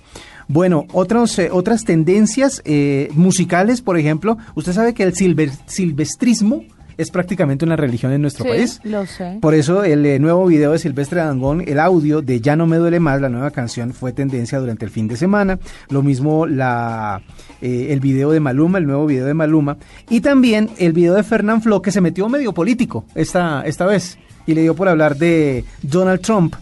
Bueno, 0.50 0.86
otros, 0.92 1.40
eh, 1.40 1.50
otras 1.52 1.86
tendencias 1.86 2.62
musicales, 3.14 3.82
por 3.82 3.98
ejemplo, 3.98 4.38
usted 4.56 4.74
sabe 4.74 4.94
que 4.94 5.04
el 5.04 5.14
silvestrismo 5.14 6.64
es 7.00 7.10
prácticamente 7.12 7.66
una 7.66 7.76
religión 7.76 8.12
en 8.12 8.22
nuestro 8.22 8.44
Sí, 8.46 8.50
país. 8.52 8.80
lo 8.84 9.06
sé. 9.06 9.38
Por 9.42 9.54
eso 9.56 9.84
el 9.84 10.06
eh, 10.06 10.20
nuevo 10.20 10.46
video 10.46 10.74
de 10.74 10.80
Silvestre 10.80 11.22
Dangón, 11.22 11.64
el 11.68 11.80
audio 11.80 12.22
de 12.22 12.42
Ya 12.42 12.56
no 12.56 12.68
me 12.68 12.78
duele 12.78 13.00
más, 13.00 13.20
la 13.22 13.30
nueva 13.30 13.52
canción, 13.52 13.94
fue 13.94 14.12
tendencia 14.12 14.60
durante 14.60 14.86
el 14.86 14.92
fin 14.92 15.08
de 15.08 15.16
semana. 15.18 15.58
Lo 15.90 16.04
mismo 16.04 16.46
la 16.46 17.22
eh, 17.62 17.88
el 17.92 18.00
video 18.00 18.32
de 18.32 18.40
Maluma, 18.40 18.78
el 18.78 18.86
nuevo 18.86 19.06
video 19.06 19.26
de 19.26 19.34
Maluma. 19.34 19.78
Y 20.10 20.22
también 20.22 20.70
el 20.78 20.94
video 20.94 21.16
de 21.16 21.24
Fernán 21.24 21.62
Flo, 21.62 21.82
que 21.82 21.92
se 21.92 22.02
metió 22.02 22.30
medio 22.30 22.54
político 22.54 23.06
esta, 23.16 23.62
esta 23.66 23.86
vez. 23.86 24.18
Y 24.46 24.54
le 24.54 24.62
dio 24.62 24.76
por 24.76 24.88
hablar 24.90 25.16
de 25.18 25.64
Donald 25.82 26.22
Trump. 26.22 26.56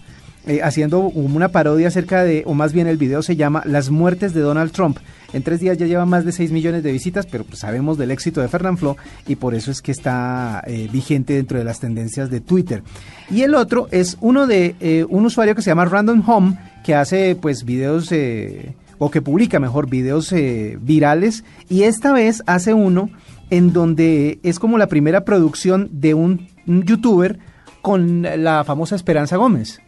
eh, 0.45 0.61
haciendo 0.63 0.99
una 1.01 1.49
parodia 1.49 1.89
acerca 1.89 2.23
de, 2.23 2.43
o 2.45 2.53
más 2.53 2.71
bien 2.71 2.87
el 2.87 2.95
video 2.97 3.21
se 3.21 3.35
llama 3.35 3.63
Las 3.65 3.89
muertes 3.89 4.33
de 4.33 4.39
Donald 4.41 4.71
Trump. 4.71 4.97
En 5.33 5.43
tres 5.43 5.59
días 5.59 5.77
ya 5.77 5.85
lleva 5.85 6.05
más 6.05 6.25
de 6.25 6.31
6 6.31 6.51
millones 6.51 6.83
de 6.83 6.91
visitas, 6.91 7.25
pero 7.25 7.43
pues 7.43 7.59
sabemos 7.59 7.97
del 7.97 8.11
éxito 8.11 8.41
de 8.41 8.47
Fernán 8.47 8.77
Flo 8.77 8.95
y 9.27 9.35
por 9.35 9.55
eso 9.55 9.71
es 9.71 9.81
que 9.81 9.91
está 9.91 10.63
eh, 10.65 10.87
vigente 10.91 11.33
dentro 11.33 11.57
de 11.57 11.65
las 11.65 11.79
tendencias 11.79 12.29
de 12.29 12.39
Twitter. 12.39 12.83
Y 13.29 13.41
el 13.41 13.55
otro 13.55 13.87
es 13.91 14.17
uno 14.21 14.47
de 14.47 14.75
eh, 14.79 15.05
un 15.09 15.25
usuario 15.25 15.55
que 15.55 15.61
se 15.61 15.69
llama 15.69 15.85
Random 15.85 16.23
Home, 16.27 16.57
que 16.83 16.95
hace 16.95 17.35
pues 17.35 17.65
videos, 17.65 18.11
eh, 18.11 18.73
o 18.97 19.11
que 19.11 19.21
publica 19.21 19.59
mejor 19.59 19.89
videos 19.89 20.31
eh, 20.31 20.77
virales, 20.81 21.43
y 21.69 21.83
esta 21.83 22.13
vez 22.13 22.41
hace 22.45 22.73
uno 22.73 23.09
en 23.49 23.73
donde 23.73 24.39
es 24.43 24.59
como 24.59 24.77
la 24.77 24.87
primera 24.87 25.23
producción 25.23 25.89
de 25.91 26.13
un 26.13 26.47
youtuber 26.65 27.39
con 27.81 28.23
la 28.23 28.63
famosa 28.63 28.95
Esperanza 28.95 29.37
Gómez 29.37 29.81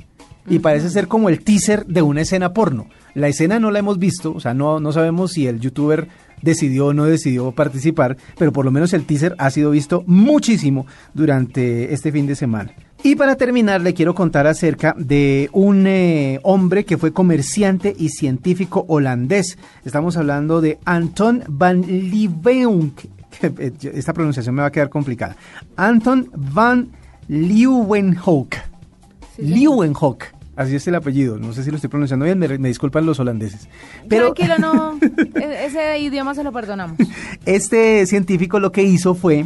y 0.49 0.59
parece 0.59 0.89
ser 0.89 1.07
como 1.07 1.29
el 1.29 1.43
teaser 1.43 1.85
de 1.85 2.01
una 2.01 2.21
escena 2.21 2.53
porno. 2.53 2.87
La 3.13 3.27
escena 3.27 3.59
no 3.59 3.71
la 3.71 3.79
hemos 3.79 3.99
visto, 3.99 4.33
o 4.33 4.39
sea, 4.39 4.53
no, 4.53 4.79
no 4.79 4.91
sabemos 4.91 5.31
si 5.31 5.47
el 5.47 5.59
youtuber 5.59 6.07
decidió 6.41 6.87
o 6.87 6.93
no 6.93 7.05
decidió 7.05 7.51
participar, 7.51 8.17
pero 8.37 8.51
por 8.51 8.65
lo 8.65 8.71
menos 8.71 8.93
el 8.93 9.05
teaser 9.05 9.35
ha 9.37 9.49
sido 9.49 9.71
visto 9.71 10.03
muchísimo 10.07 10.85
durante 11.13 11.93
este 11.93 12.11
fin 12.11 12.27
de 12.27 12.35
semana. 12.35 12.73
Y 13.01 13.15
para 13.15 13.37
terminar, 13.37 13.79
le 13.81 13.93
quiero 13.93 14.13
contar 14.13 14.45
acerca 14.45 14.93
de 14.97 15.49
un 15.53 15.87
eh, 15.87 16.39
hombre 16.43 16.83
que 16.83 16.97
fue 16.97 17.13
comerciante 17.13 17.95
y 17.97 18.09
científico 18.09 18.85
holandés. 18.89 19.57
Estamos 19.85 20.17
hablando 20.17 20.59
de 20.59 20.79
Anton 20.83 21.43
van 21.47 21.81
Leeuwenhoek. 21.81 23.07
Esta 23.93 24.13
pronunciación 24.13 24.53
me 24.53 24.63
va 24.63 24.67
a 24.67 24.71
quedar 24.71 24.89
complicada. 24.89 25.37
Anton 25.77 26.29
van 26.35 26.89
Leeuwenhoek. 27.29 28.55
Leeuwenhoek. 29.37 30.38
Así 30.59 30.75
es 30.75 30.85
el 30.87 30.95
apellido. 30.95 31.37
No 31.39 31.53
sé 31.53 31.63
si 31.63 31.69
lo 31.69 31.77
estoy 31.77 31.89
pronunciando 31.89 32.25
bien, 32.25 32.37
me, 32.37 32.47
me 32.57 32.67
disculpan 32.67 33.05
los 33.05 33.17
holandeses. 33.19 33.69
Pero 34.09 34.33
Tranquilo, 34.33 34.57
no. 34.59 34.99
e- 35.35 35.65
ese 35.65 35.99
idioma 35.99 36.35
se 36.35 36.43
lo 36.43 36.51
perdonamos. 36.51 36.97
este 37.45 38.05
científico 38.05 38.59
lo 38.59 38.73
que 38.73 38.83
hizo 38.83 39.15
fue 39.15 39.45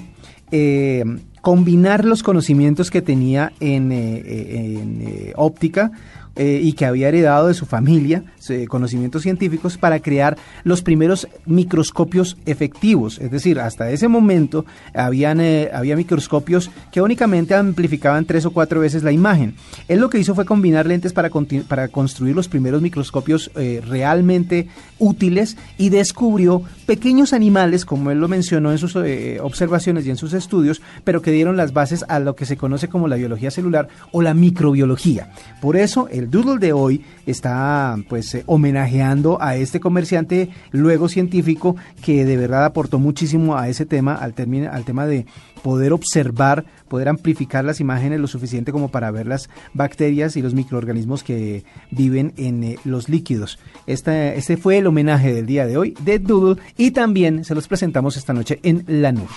eh, 0.51 1.03
combinar 1.41 2.03
los 2.03 2.24
conocimientos 2.24 2.89
que 2.89 3.03
tenía 3.03 3.51
en, 3.60 3.91
eh, 3.91 4.24
eh, 4.25 4.79
en, 4.82 5.01
eh, 5.01 5.34
óptica 5.36 5.91
eh, 6.35 6.61
y 6.63 6.73
que 6.73 6.87
había 6.87 7.09
heredado 7.09 7.47
de 7.47 7.53
su 7.53 7.67
familia, 7.67 8.23
eh, 8.49 8.65
conocimientos 8.65 9.21
científicos, 9.21 9.77
para 9.77 9.99
crear 9.99 10.35
los 10.63 10.81
primeros 10.81 11.27
microscopios 11.45 12.37
efectivos. 12.47 13.19
Es 13.19 13.29
decir, 13.29 13.59
hasta 13.59 13.91
ese 13.91 14.07
momento 14.07 14.65
habían, 14.95 15.39
eh, 15.41 15.69
había 15.71 15.95
microscopios 15.95 16.71
que 16.91 17.01
únicamente 17.01 17.53
amplificaban 17.53 18.25
tres 18.25 18.47
o 18.47 18.51
cuatro 18.51 18.79
veces 18.79 19.03
la 19.03 19.11
imagen. 19.11 19.53
Él 19.87 19.99
lo 19.99 20.09
que 20.09 20.17
hizo 20.17 20.33
fue 20.33 20.43
combinar 20.43 20.87
lentes 20.87 21.13
para, 21.13 21.29
para 21.67 21.87
construir 21.89 22.35
los 22.35 22.47
primeros 22.47 22.81
microscopios 22.81 23.51
realmente 23.53 24.67
útiles 24.97 25.55
y 25.77 25.89
descubrió 25.89 26.63
pequeños 26.87 27.33
animales, 27.33 27.85
como 27.85 28.09
él 28.09 28.19
lo 28.19 28.27
mencionó 28.27 28.71
en 28.71 28.79
sus 28.79 28.95
observaciones 29.41 30.05
y 30.05 30.09
en 30.09 30.17
sus 30.17 30.33
estudios, 30.33 30.81
pero 31.03 31.21
que 31.21 31.31
dieron 31.31 31.57
las 31.57 31.73
bases 31.73 32.03
a 32.07 32.19
lo 32.19 32.35
que 32.35 32.45
se 32.45 32.57
conoce 32.57 32.87
como 32.87 33.07
la 33.07 33.17
biología 33.17 33.51
celular 33.51 33.87
o 34.11 34.21
la 34.21 34.33
microbiología. 34.33 35.31
Por 35.61 35.77
eso 35.77 36.07
el 36.09 36.22
doodle 36.29 36.59
de 36.59 36.73
hoy 36.73 37.01
está 37.25 37.95
pues 38.09 38.33
eh, 38.35 38.43
homenajeando 38.45 39.37
a 39.41 39.55
este 39.55 39.79
comerciante 39.79 40.49
luego 40.71 41.09
científico 41.09 41.75
que 42.01 42.25
de 42.25 42.37
verdad 42.37 42.65
aportó 42.65 42.99
muchísimo 42.99 43.57
a 43.57 43.69
ese 43.69 43.85
tema, 43.85 44.13
al, 44.15 44.33
al 44.71 44.83
tema 44.85 45.05
de 45.05 45.25
poder 45.63 45.93
observar, 45.93 46.65
poder 46.89 47.07
amplificar 47.09 47.63
las 47.63 47.79
imágenes 47.79 48.19
lo 48.19 48.27
suficiente 48.27 48.71
como 48.71 48.89
para 48.89 49.11
ver 49.11 49.27
las 49.27 49.49
bacterias 49.73 50.35
y 50.35 50.41
los 50.41 50.53
microorganismos 50.53 51.23
que 51.23 51.63
viven 51.91 52.33
en 52.37 52.63
eh, 52.63 52.75
los 52.83 53.07
líquidos. 53.09 53.59
Esta- 53.87 54.33
este 54.33 54.57
fue 54.57 54.77
el 54.79 54.87
homenaje 54.87 55.33
del 55.33 55.45
día 55.45 55.65
de 55.65 55.77
hoy 55.77 55.95
de 56.03 56.19
Doodle 56.19 56.61
y 56.77 56.91
también 56.91 57.45
se 57.45 57.55
los 57.55 57.67
presentamos 57.67 58.17
esta 58.17 58.33
noche 58.33 58.59
en 58.63 58.83
la 58.87 59.11
nube. 59.11 59.29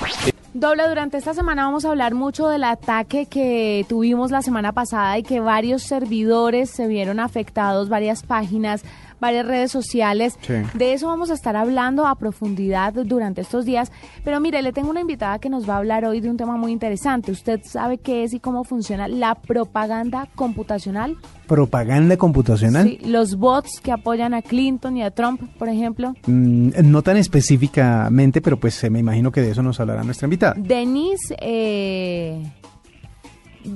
Doble, 0.58 0.88
durante 0.88 1.18
esta 1.18 1.34
semana 1.34 1.66
vamos 1.66 1.84
a 1.84 1.90
hablar 1.90 2.14
mucho 2.14 2.48
del 2.48 2.64
ataque 2.64 3.26
que 3.26 3.84
tuvimos 3.90 4.30
la 4.30 4.40
semana 4.40 4.72
pasada 4.72 5.18
y 5.18 5.22
que 5.22 5.38
varios 5.38 5.82
servidores 5.82 6.70
se 6.70 6.86
vieron 6.86 7.20
afectados, 7.20 7.90
varias 7.90 8.22
páginas, 8.22 8.82
varias 9.20 9.46
redes 9.46 9.70
sociales. 9.70 10.38
Sí. 10.40 10.54
De 10.74 10.92
eso 10.92 11.06
vamos 11.06 11.30
a 11.30 11.34
estar 11.34 11.56
hablando 11.56 12.06
a 12.06 12.14
profundidad 12.16 12.92
durante 12.92 13.40
estos 13.40 13.64
días. 13.64 13.90
Pero 14.24 14.40
mire, 14.40 14.62
le 14.62 14.72
tengo 14.72 14.90
una 14.90 15.00
invitada 15.00 15.38
que 15.38 15.48
nos 15.48 15.68
va 15.68 15.74
a 15.74 15.78
hablar 15.78 16.04
hoy 16.04 16.20
de 16.20 16.30
un 16.30 16.36
tema 16.36 16.56
muy 16.56 16.72
interesante. 16.72 17.32
¿Usted 17.32 17.60
sabe 17.64 17.98
qué 17.98 18.24
es 18.24 18.32
y 18.32 18.40
cómo 18.40 18.64
funciona 18.64 19.08
la 19.08 19.34
propaganda 19.34 20.28
computacional? 20.34 21.16
Propaganda 21.46 22.16
computacional. 22.16 22.88
Sí, 22.88 22.98
los 23.04 23.36
bots 23.36 23.80
que 23.80 23.92
apoyan 23.92 24.34
a 24.34 24.42
Clinton 24.42 24.96
y 24.96 25.02
a 25.02 25.10
Trump, 25.10 25.42
por 25.58 25.68
ejemplo. 25.68 26.14
Mm, 26.26 26.70
no 26.84 27.02
tan 27.02 27.16
específicamente, 27.16 28.40
pero 28.40 28.58
pues 28.58 28.82
eh, 28.84 28.90
me 28.90 28.98
imagino 28.98 29.30
que 29.32 29.40
de 29.40 29.50
eso 29.50 29.62
nos 29.62 29.78
hablará 29.80 30.02
nuestra 30.02 30.26
invitada. 30.26 30.54
Denise 30.56 31.36
eh, 31.40 32.42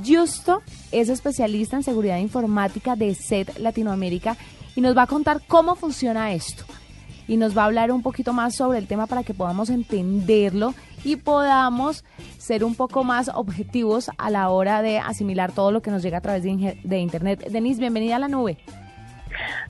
Justo 0.06 0.62
es 0.92 1.08
especialista 1.08 1.76
en 1.76 1.82
seguridad 1.82 2.18
informática 2.18 2.94
de 2.94 3.14
SET 3.14 3.58
Latinoamérica 3.58 4.36
y 4.80 4.82
nos 4.82 4.96
va 4.96 5.02
a 5.02 5.06
contar 5.06 5.42
cómo 5.46 5.74
funciona 5.74 6.32
esto. 6.32 6.64
Y 7.28 7.36
nos 7.36 7.56
va 7.56 7.62
a 7.62 7.64
hablar 7.66 7.92
un 7.92 8.02
poquito 8.02 8.32
más 8.32 8.54
sobre 8.54 8.78
el 8.78 8.86
tema 8.86 9.06
para 9.06 9.22
que 9.22 9.34
podamos 9.34 9.68
entenderlo 9.68 10.72
y 11.04 11.16
podamos 11.16 12.02
ser 12.38 12.64
un 12.64 12.74
poco 12.74 13.04
más 13.04 13.28
objetivos 13.28 14.10
a 14.16 14.30
la 14.30 14.48
hora 14.48 14.80
de 14.80 14.98
asimilar 14.98 15.52
todo 15.52 15.70
lo 15.70 15.82
que 15.82 15.90
nos 15.90 16.02
llega 16.02 16.16
a 16.16 16.20
través 16.22 16.44
de, 16.44 16.78
de 16.82 16.98
Internet. 16.98 17.40
Denise, 17.50 17.78
bienvenida 17.78 18.16
a 18.16 18.20
la 18.20 18.28
nube. 18.28 18.56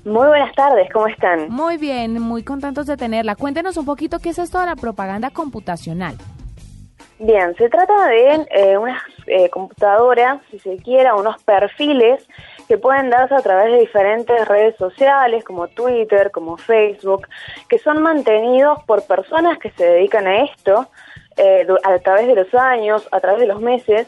Muy 0.04 0.28
buenas 0.28 0.54
tardes, 0.54 0.88
¿cómo 0.92 1.08
están? 1.08 1.50
Muy 1.50 1.76
bien, 1.76 2.22
muy 2.22 2.44
contentos 2.44 2.86
de 2.86 2.96
tenerla. 2.96 3.34
Cuéntenos 3.34 3.76
un 3.78 3.86
poquito 3.86 4.20
qué 4.20 4.28
es 4.28 4.38
esto 4.38 4.60
de 4.60 4.66
la 4.66 4.76
propaganda 4.76 5.30
computacional. 5.30 6.14
Bien, 7.18 7.52
se 7.56 7.68
trata 7.68 8.06
de 8.06 8.46
eh, 8.52 8.78
unas 8.78 9.02
eh, 9.26 9.50
computadoras, 9.50 10.40
si 10.52 10.60
se 10.60 10.76
quiera, 10.76 11.16
unos 11.16 11.42
perfiles 11.42 12.26
que 12.70 12.78
pueden 12.78 13.10
darse 13.10 13.34
a 13.34 13.40
través 13.40 13.72
de 13.72 13.80
diferentes 13.80 14.46
redes 14.46 14.76
sociales 14.76 15.42
como 15.42 15.66
Twitter, 15.66 16.30
como 16.30 16.56
Facebook, 16.56 17.26
que 17.68 17.80
son 17.80 18.00
mantenidos 18.00 18.80
por 18.84 19.04
personas 19.08 19.58
que 19.58 19.72
se 19.72 19.84
dedican 19.84 20.28
a 20.28 20.44
esto 20.44 20.86
eh, 21.36 21.66
a 21.82 21.98
través 21.98 22.28
de 22.28 22.36
los 22.36 22.54
años, 22.54 23.08
a 23.10 23.18
través 23.18 23.40
de 23.40 23.48
los 23.48 23.60
meses, 23.60 24.06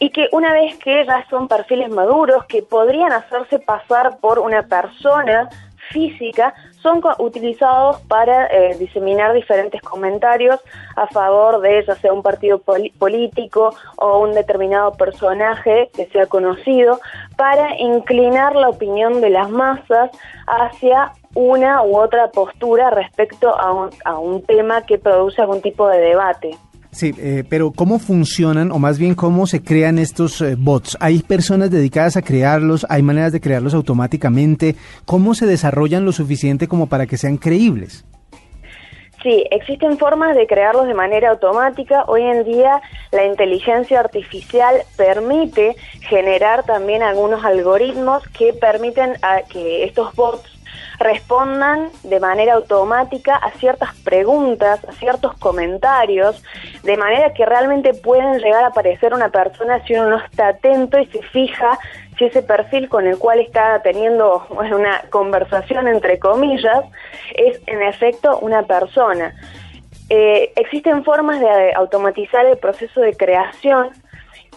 y 0.00 0.10
que 0.10 0.28
una 0.32 0.52
vez 0.52 0.76
que 0.78 1.06
ya 1.06 1.24
son 1.30 1.46
perfiles 1.46 1.90
maduros, 1.90 2.44
que 2.46 2.64
podrían 2.64 3.12
hacerse 3.12 3.60
pasar 3.60 4.18
por 4.18 4.40
una 4.40 4.64
persona 4.64 5.48
física, 5.92 6.54
son 6.82 7.00
utilizados 7.18 8.00
para 8.08 8.46
eh, 8.46 8.76
diseminar 8.78 9.32
diferentes 9.32 9.80
comentarios 9.82 10.58
a 10.96 11.06
favor 11.06 11.60
de 11.60 11.84
ya 11.86 11.94
sea 11.96 12.12
un 12.12 12.22
partido 12.22 12.58
político 12.58 13.74
o 13.96 14.18
un 14.18 14.32
determinado 14.32 14.92
personaje 14.92 15.90
que 15.94 16.06
sea 16.06 16.26
conocido, 16.26 17.00
para 17.42 17.76
inclinar 17.76 18.54
la 18.54 18.68
opinión 18.68 19.20
de 19.20 19.28
las 19.28 19.50
masas 19.50 20.12
hacia 20.46 21.10
una 21.34 21.82
u 21.82 21.96
otra 21.96 22.30
postura 22.30 22.88
respecto 22.90 23.52
a 23.58 23.72
un, 23.72 23.90
a 24.04 24.16
un 24.16 24.42
tema 24.42 24.82
que 24.82 24.96
produce 24.96 25.42
algún 25.42 25.60
tipo 25.60 25.88
de 25.88 25.98
debate. 25.98 26.56
Sí, 26.92 27.12
eh, 27.18 27.42
pero 27.48 27.72
¿cómo 27.72 27.98
funcionan 27.98 28.70
o 28.70 28.78
más 28.78 28.96
bien 28.96 29.16
cómo 29.16 29.48
se 29.48 29.60
crean 29.60 29.98
estos 29.98 30.40
eh, 30.40 30.54
bots? 30.56 30.96
¿Hay 31.00 31.18
personas 31.18 31.72
dedicadas 31.72 32.16
a 32.16 32.22
crearlos? 32.22 32.86
¿Hay 32.88 33.02
maneras 33.02 33.32
de 33.32 33.40
crearlos 33.40 33.74
automáticamente? 33.74 34.76
¿Cómo 35.04 35.34
se 35.34 35.46
desarrollan 35.46 36.04
lo 36.04 36.12
suficiente 36.12 36.68
como 36.68 36.86
para 36.86 37.08
que 37.08 37.16
sean 37.16 37.38
creíbles? 37.38 38.04
Sí, 39.22 39.46
existen 39.52 39.98
formas 39.98 40.34
de 40.34 40.48
crearlos 40.48 40.88
de 40.88 40.94
manera 40.94 41.30
automática. 41.30 42.04
Hoy 42.08 42.22
en 42.22 42.42
día 42.44 42.82
la 43.12 43.24
inteligencia 43.24 44.00
artificial 44.00 44.82
permite 44.96 45.76
generar 46.00 46.64
también 46.64 47.04
algunos 47.04 47.44
algoritmos 47.44 48.26
que 48.36 48.52
permiten 48.52 49.14
a 49.22 49.42
que 49.42 49.84
estos 49.84 50.12
bots 50.16 50.50
respondan 50.98 51.90
de 52.02 52.18
manera 52.18 52.54
automática 52.54 53.36
a 53.36 53.50
ciertas 53.52 53.94
preguntas, 54.00 54.84
a 54.88 54.92
ciertos 54.92 55.34
comentarios, 55.38 56.42
de 56.82 56.96
manera 56.96 57.32
que 57.32 57.46
realmente 57.46 57.94
pueden 57.94 58.38
llegar 58.40 58.64
a 58.64 58.68
aparecer 58.68 59.14
una 59.14 59.28
persona 59.28 59.84
si 59.86 59.94
uno 59.94 60.10
no 60.10 60.18
está 60.18 60.48
atento 60.48 60.98
y 60.98 61.06
se 61.06 61.22
fija 61.22 61.78
si 62.18 62.24
ese 62.24 62.42
perfil 62.42 62.88
con 62.88 63.06
el 63.06 63.18
cual 63.18 63.40
está 63.40 63.80
teniendo 63.82 64.46
una 64.50 65.02
conversación 65.10 65.88
entre 65.88 66.18
comillas 66.18 66.84
es 67.34 67.60
en 67.66 67.82
efecto 67.82 68.38
una 68.40 68.62
persona. 68.64 69.34
Eh, 70.08 70.52
existen 70.56 71.04
formas 71.04 71.40
de 71.40 71.72
automatizar 71.74 72.44
el 72.46 72.58
proceso 72.58 73.00
de 73.00 73.16
creación 73.16 73.90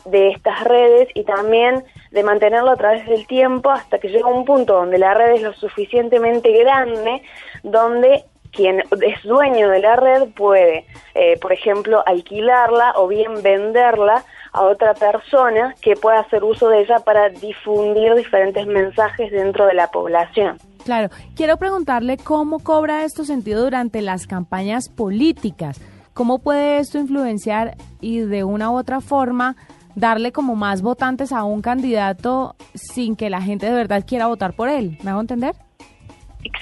de 0.06 0.30
estas 0.30 0.64
redes 0.64 1.08
y 1.14 1.24
también 1.24 1.84
de 2.12 2.24
mantenerlo 2.24 2.72
a 2.72 2.76
través 2.76 3.06
del 3.08 3.26
tiempo 3.26 3.72
hasta 3.72 4.00
que 4.00 4.10
llega 4.10 4.28
un 4.28 4.46
punto 4.46 4.74
donde 4.74 4.98
la 4.98 5.14
red 5.14 5.36
es 5.36 5.42
lo 5.42 5.54
suficientemente 5.54 6.52
grande 6.52 7.22
donde 7.64 8.26
quien 8.52 8.80
es 8.80 9.24
dueño 9.24 9.70
de 9.70 9.80
la 9.80 9.96
red 9.98 10.30
puede, 10.36 10.86
eh, 11.14 11.38
por 11.40 11.52
ejemplo, 11.52 12.04
alquilarla 12.06 12.94
o 12.96 13.08
bien 13.08 13.44
venderla 13.44 14.24
a 14.56 14.64
otra 14.64 14.94
persona 14.94 15.76
que 15.82 15.96
pueda 15.96 16.20
hacer 16.20 16.44
uso 16.44 16.70
de 16.70 16.82
ella 16.82 17.00
para 17.00 17.30
difundir 17.30 18.16
diferentes 18.16 18.66
mensajes 18.66 19.32
dentro 19.32 19.66
de 19.66 19.74
la 19.74 19.88
población. 19.88 20.58
Claro, 20.86 21.10
quiero 21.36 21.58
preguntarle 21.58 22.18
cómo 22.18 22.60
cobra 22.60 23.04
esto 23.04 23.26
sentido 23.26 23.64
durante 23.64 24.02
las 24.02 24.28
campañas 24.28 24.88
políticas. 24.88 25.82
¿Cómo 26.14 26.40
puede 26.40 26.78
esto 26.78 26.98
influenciar 26.98 27.76
y 28.00 28.20
de 28.20 28.44
una 28.44 28.72
u 28.72 28.78
otra 28.78 29.02
forma 29.02 29.58
darle 29.96 30.32
como 30.32 30.56
más 30.56 30.82
votantes 30.82 31.32
a 31.34 31.44
un 31.44 31.62
candidato 31.62 32.56
sin 32.74 33.16
que 33.16 33.30
la 33.30 33.42
gente 33.42 33.66
de 33.66 33.74
verdad 33.74 34.06
quiera 34.08 34.28
votar 34.28 34.54
por 34.54 34.70
él? 34.70 34.98
¿Me 35.04 35.12
hago 35.12 35.22
entender? 35.22 35.56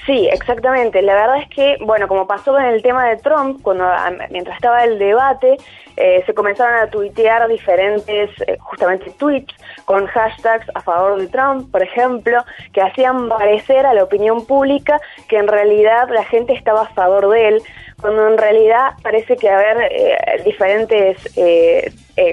Sí, 0.06 0.28
exactamente. 0.32 1.02
La 1.02 1.14
verdad 1.14 1.38
es 1.42 1.48
que, 1.48 1.76
bueno, 1.80 2.08
como 2.08 2.26
pasó 2.26 2.52
con 2.52 2.64
el 2.64 2.82
tema 2.82 3.06
de 3.08 3.16
Trump, 3.18 3.60
cuando 3.62 3.84
a- 3.84 4.10
mientras 4.30 4.56
estaba 4.56 4.82
el 4.84 4.98
debate, 4.98 5.56
eh, 5.96 6.22
se 6.26 6.34
comenzaron 6.34 6.74
a 6.76 6.86
tuitear 6.88 7.46
diferentes, 7.48 8.30
eh, 8.46 8.56
justamente 8.60 9.10
tweets 9.18 9.54
con 9.84 10.06
hashtags 10.06 10.66
a 10.74 10.80
favor 10.80 11.20
de 11.20 11.26
Trump, 11.28 11.70
por 11.70 11.82
ejemplo, 11.82 12.44
que 12.72 12.80
hacían 12.80 13.28
parecer 13.28 13.84
a 13.86 13.94
la 13.94 14.04
opinión 14.04 14.46
pública 14.46 15.00
que 15.28 15.36
en 15.36 15.48
realidad 15.48 16.08
la 16.08 16.24
gente 16.24 16.52
estaba 16.54 16.82
a 16.82 16.88
favor 16.88 17.28
de 17.30 17.48
él, 17.48 17.62
cuando 18.00 18.26
en 18.28 18.38
realidad 18.38 18.92
parece 19.02 19.36
que 19.36 19.48
haber 19.50 19.88
eh, 19.90 20.42
diferentes, 20.44 21.16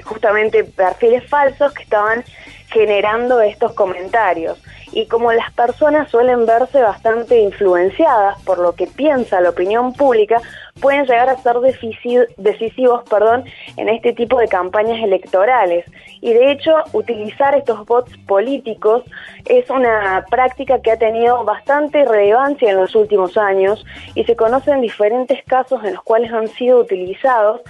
justamente 0.04 0.64
perfiles 0.64 1.28
falsos 1.28 1.72
que 1.74 1.82
estaban 1.82 2.24
generando 2.68 3.40
estos 3.40 3.72
comentarios. 3.74 4.58
Y 4.92 5.06
como 5.06 5.32
las 5.32 5.50
personas 5.52 6.10
suelen 6.10 6.44
verse 6.44 6.80
bastante 6.82 7.40
influenciadas 7.40 8.40
por 8.42 8.58
lo 8.58 8.74
que 8.74 8.86
piensa 8.86 9.40
la 9.40 9.50
opinión 9.50 9.94
pública, 9.94 10.40
pueden 10.80 11.04
llegar 11.06 11.28
a 11.28 11.36
ser 11.38 11.56
decisivos 11.60 13.02
perdón, 13.08 13.44
en 13.76 13.88
este 13.88 14.12
tipo 14.12 14.38
de 14.38 14.48
campañas 14.48 15.02
electorales. 15.02 15.84
Y 16.20 16.32
de 16.32 16.52
hecho, 16.52 16.74
utilizar 16.92 17.54
estos 17.54 17.86
bots 17.86 18.16
políticos 18.26 19.02
es 19.46 19.68
una 19.70 20.24
práctica 20.30 20.80
que 20.80 20.92
ha 20.92 20.98
tenido 20.98 21.44
bastante 21.44 22.04
relevancia 22.04 22.70
en 22.70 22.76
los 22.76 22.94
últimos 22.94 23.36
años 23.36 23.84
y 24.14 24.24
se 24.24 24.36
conocen 24.36 24.80
diferentes 24.80 25.42
casos 25.44 25.82
en 25.84 25.94
los 25.94 26.02
cuales 26.02 26.32
han 26.32 26.48
sido 26.48 26.80
utilizados. 26.80 27.60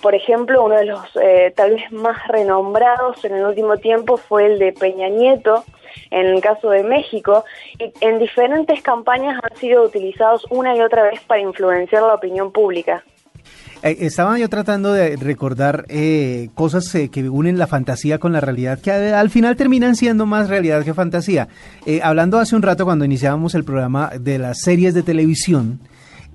Por 0.00 0.14
ejemplo, 0.14 0.64
uno 0.64 0.76
de 0.76 0.86
los 0.86 1.00
eh, 1.20 1.52
tal 1.54 1.74
vez 1.74 1.92
más 1.92 2.26
renombrados 2.28 3.24
en 3.24 3.34
el 3.34 3.44
último 3.44 3.76
tiempo 3.76 4.16
fue 4.16 4.46
el 4.46 4.58
de 4.58 4.72
Peña 4.72 5.08
Nieto, 5.08 5.64
en 6.10 6.26
el 6.26 6.40
caso 6.40 6.70
de 6.70 6.82
México, 6.82 7.44
y 7.78 7.92
en 8.00 8.18
diferentes 8.18 8.82
campañas 8.82 9.40
han 9.42 9.56
sido 9.58 9.84
utilizados 9.84 10.46
una 10.50 10.76
y 10.76 10.80
otra 10.80 11.02
vez 11.04 11.20
para 11.26 11.40
influenciar 11.40 12.02
la 12.02 12.14
opinión 12.14 12.52
pública. 12.52 13.02
Eh, 13.82 13.98
estaba 14.00 14.38
yo 14.38 14.48
tratando 14.48 14.92
de 14.92 15.16
recordar 15.16 15.84
eh, 15.88 16.50
cosas 16.54 16.94
eh, 16.94 17.08
que 17.08 17.28
unen 17.28 17.58
la 17.58 17.66
fantasía 17.66 18.18
con 18.18 18.32
la 18.32 18.40
realidad, 18.40 18.78
que 18.80 18.92
al 18.92 19.28
final 19.28 19.56
terminan 19.56 19.96
siendo 19.96 20.24
más 20.24 20.48
realidad 20.48 20.84
que 20.84 20.94
fantasía. 20.94 21.48
hablando 22.02 22.38
hace 22.38 22.54
un 22.54 22.62
rato 22.62 22.84
cuando 22.84 23.04
iniciábamos 23.04 23.54
el 23.54 23.64
programa 23.64 24.12
de 24.20 24.38
las 24.38 24.60
series 24.60 24.94
de 24.94 25.02
televisión, 25.02 25.80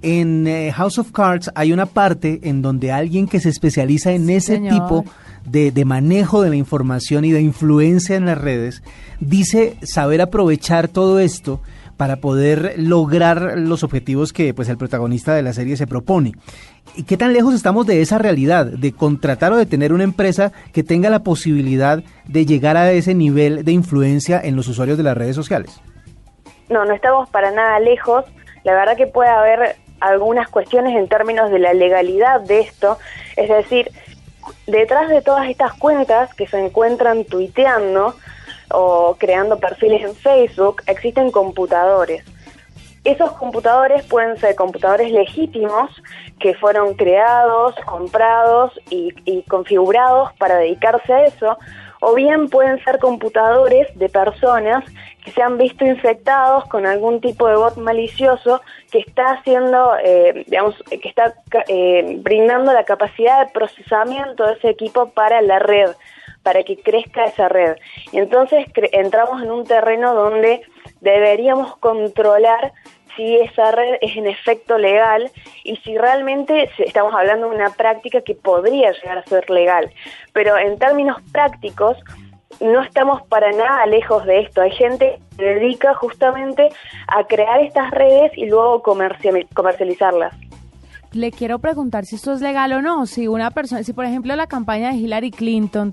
en 0.01 0.72
House 0.74 1.00
of 1.00 1.12
Cards 1.12 1.51
hay 1.56 1.74
una 1.74 1.86
parte 1.86 2.39
en 2.44 2.62
donde 2.62 2.92
alguien 2.92 3.27
que 3.27 3.39
se 3.39 3.50
especializa 3.50 4.12
en 4.12 4.30
ese 4.30 4.60
tipo 4.60 5.06
de, 5.46 5.72
de, 5.72 5.86
manejo 5.86 6.42
de 6.42 6.50
la 6.50 6.56
información 6.56 7.25
y 7.25 7.32
de 7.32 7.42
influencia 7.42 8.16
en 8.16 8.25
las 8.25 8.38
redes 8.38 8.84
dice 9.20 9.77
saber 9.82 10.22
aprovechar 10.22 10.88
todo 10.88 11.20
esto 11.20 11.62
para 11.98 12.18
poder 12.18 12.75
lograr 12.77 13.58
los 13.58 13.84
objetivos 13.84 14.32
que 14.32 14.54
pues 14.54 14.70
el 14.70 14.77
protagonista 14.77 15.34
de 15.34 15.42
la 15.42 15.51
serie 15.51 15.75
se 15.75 15.88
propone. 15.88 16.34
¿Y 16.96 17.04
qué 17.04 17.18
tan 17.18 17.34
lejos 17.34 17.54
estamos 17.54 17.86
de 17.86 18.01
esa 18.01 18.20
realidad, 18.20 18.68
de 18.68 18.94
contratar 18.94 19.51
o 19.51 19.58
de 19.58 19.66
tener 19.66 19.92
una 19.92 20.04
empresa 20.04 20.51
que 20.72 20.84
tenga 20.84 21.10
la 21.10 21.24
posibilidad 21.24 22.04
de 22.25 22.46
llegar 22.46 22.77
a 22.77 22.92
ese 22.92 23.16
nivel 23.16 23.66
de 23.66 23.72
influencia 23.72 24.39
en 24.39 24.56
los 24.56 24.68
usuarios 24.68 24.98
de 24.98 25.04
las 25.04 25.18
redes 25.18 25.36
sociales? 25.36 25.82
No, 26.70 26.86
no 26.86 26.94
estamos 26.94 27.30
para 27.30 27.51
nada 27.51 27.80
lejos. 27.80 28.25
La 28.63 28.74
verdad 28.74 28.96
que 28.96 29.08
puede 29.08 29.30
haber 29.30 29.75
algunas 30.00 30.50
cuestiones 30.50 30.96
en 30.96 31.08
términos 31.08 31.51
de 31.51 31.60
la 31.60 31.74
legalidad 31.74 32.42
de 32.42 32.62
esto. 32.62 32.98
Es 33.36 33.50
decir, 33.50 33.92
detrás 34.66 35.10
de 35.10 35.22
todas 35.22 35.50
estas 35.50 35.74
cuentas 35.74 36.34
que 36.34 36.48
se 36.48 36.63
encuentran 36.63 37.25
tuiteando, 37.25 38.16
o 38.72 39.16
creando 39.18 39.60
perfiles 39.60 40.04
en 40.04 40.16
Facebook, 40.16 40.82
existen 40.88 41.32
computadores. 41.32 42.24
Esos 43.04 43.32
computadores 43.34 44.04
pueden 44.06 44.38
ser 44.38 44.56
computadores 44.56 45.12
legítimos 45.12 45.89
que 46.39 46.54
fueron 46.56 46.94
creados, 46.96 47.75
comprados 47.86 48.77
y, 48.89 49.44
configurados 49.44 50.34
para 50.34 50.58
dedicarse 50.58 51.13
a 51.13 51.25
eso, 51.25 51.58
o 52.01 52.13
bien 52.13 52.50
pueden 52.50 52.84
ser 52.84 53.00
computadores 53.00 53.88
de 53.98 54.10
personas 54.10 54.84
se 55.31 55.41
han 55.41 55.57
visto 55.57 55.86
infectados 55.86 56.65
con 56.65 56.86
algún 56.86 57.22
tipo 57.22 57.48
de 57.48 57.55
bot 57.55 57.77
malicioso 57.77 58.62
que 58.91 59.00
está 59.00 59.31
haciendo, 59.31 59.96
eh, 60.03 60.43
digamos, 60.48 60.75
que 60.89 61.07
está 61.07 61.36
eh, 61.67 62.17
brindando 62.19 62.74
la 62.74 62.84
capacidad 62.84 63.46
de 63.46 63.51
procesamiento 63.51 64.46
de 64.46 64.53
ese 64.53 64.69
equipo 64.69 65.10
para 65.10 65.41
la 65.41 65.60
red 65.60 65.91
para 66.43 66.63
que 66.63 66.77
crezca 66.77 67.25
esa 67.25 67.50
red. 67.50 67.75
Entonces 68.13 68.65
entramos 68.93 69.43
en 69.43 69.51
un 69.51 69.65
terreno 69.65 70.13
donde 70.13 70.62
deberíamos 71.01 71.75
controlar 71.77 72.72
si 73.17 73.36
esa 73.36 73.72
red 73.72 73.96
es 74.00 74.15
en 74.15 74.27
efecto 74.27 74.77
legal 74.77 75.29
y 75.65 75.75
si 75.77 75.98
realmente 75.98 76.69
estamos 76.77 77.13
hablando 77.13 77.50
de 77.50 77.55
una 77.55 77.72
práctica 77.72 78.22
que 78.22 78.36
podría 78.36 78.93
llegar 78.93 79.17
a 79.17 79.24
ser 79.24 79.50
legal. 79.50 79.91
Pero 80.31 80.57
en 80.57 80.79
términos 80.79 81.17
prácticos, 81.34 81.98
no 82.60 82.82
estamos 82.82 83.22
para 83.27 83.51
nada 83.51 83.86
lejos 83.86 84.25
de 84.25 84.42
esto. 84.42 84.62
Hay 84.62 84.72
gente 84.72 85.20
que 85.32 85.36
se 85.38 85.44
dedica 85.44 85.94
justamente 85.96 86.70
a 87.08 87.24
crear 87.25 87.62
estas 87.62 87.92
redes 87.92 88.32
y 88.36 88.48
luego 88.48 88.82
comercializarlas. 88.82 90.34
Le 91.13 91.32
quiero 91.32 91.60
preguntar 91.60 92.06
si 92.06 92.16
esto 92.16 92.34
es 92.34 92.42
legal 92.42 92.74
o 92.74 92.82
no. 92.82 93.06
Si 93.06 93.27
una 93.27 93.51
persona, 93.51 93.84
si 93.84 93.94
por 93.94 94.06
ejemplo 94.06 94.36
la 94.36 94.48
campaña 94.48 94.92
de 94.92 94.98
Hillary 94.98 95.32
Clinton 95.32 95.92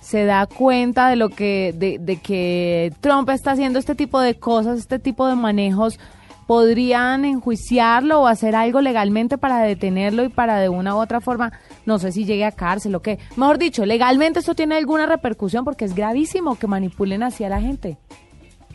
se 0.00 0.24
da 0.24 0.46
cuenta 0.46 1.08
de 1.08 1.16
lo 1.16 1.30
que, 1.30 1.72
de, 1.74 1.98
de 1.98 2.16
que 2.16 2.92
Trump 3.00 3.28
está 3.30 3.52
haciendo 3.52 3.78
este 3.78 3.94
tipo 3.94 4.20
de 4.20 4.38
cosas, 4.38 4.78
este 4.78 4.98
tipo 4.98 5.26
de 5.26 5.34
manejos, 5.34 5.98
podrían 6.46 7.24
enjuiciarlo 7.24 8.22
o 8.22 8.26
hacer 8.26 8.54
algo 8.54 8.80
legalmente 8.80 9.38
para 9.38 9.60
detenerlo 9.60 10.24
y 10.24 10.28
para 10.28 10.58
de 10.58 10.68
una 10.68 10.94
u 10.94 10.98
otra 11.00 11.20
forma, 11.20 11.52
no 11.84 11.98
sé 11.98 12.12
si 12.12 12.24
llegue 12.24 12.44
a 12.44 12.52
cárcel 12.52 12.94
o 12.94 13.00
qué. 13.00 13.18
Mejor 13.36 13.58
dicho, 13.58 13.84
legalmente 13.84 14.40
esto 14.40 14.54
tiene 14.54 14.76
alguna 14.76 15.06
repercusión 15.06 15.64
porque 15.64 15.84
es 15.84 15.94
gravísimo 15.94 16.58
que 16.58 16.66
manipulen 16.66 17.22
así 17.22 17.44
a 17.44 17.48
la 17.48 17.60
gente. 17.60 17.96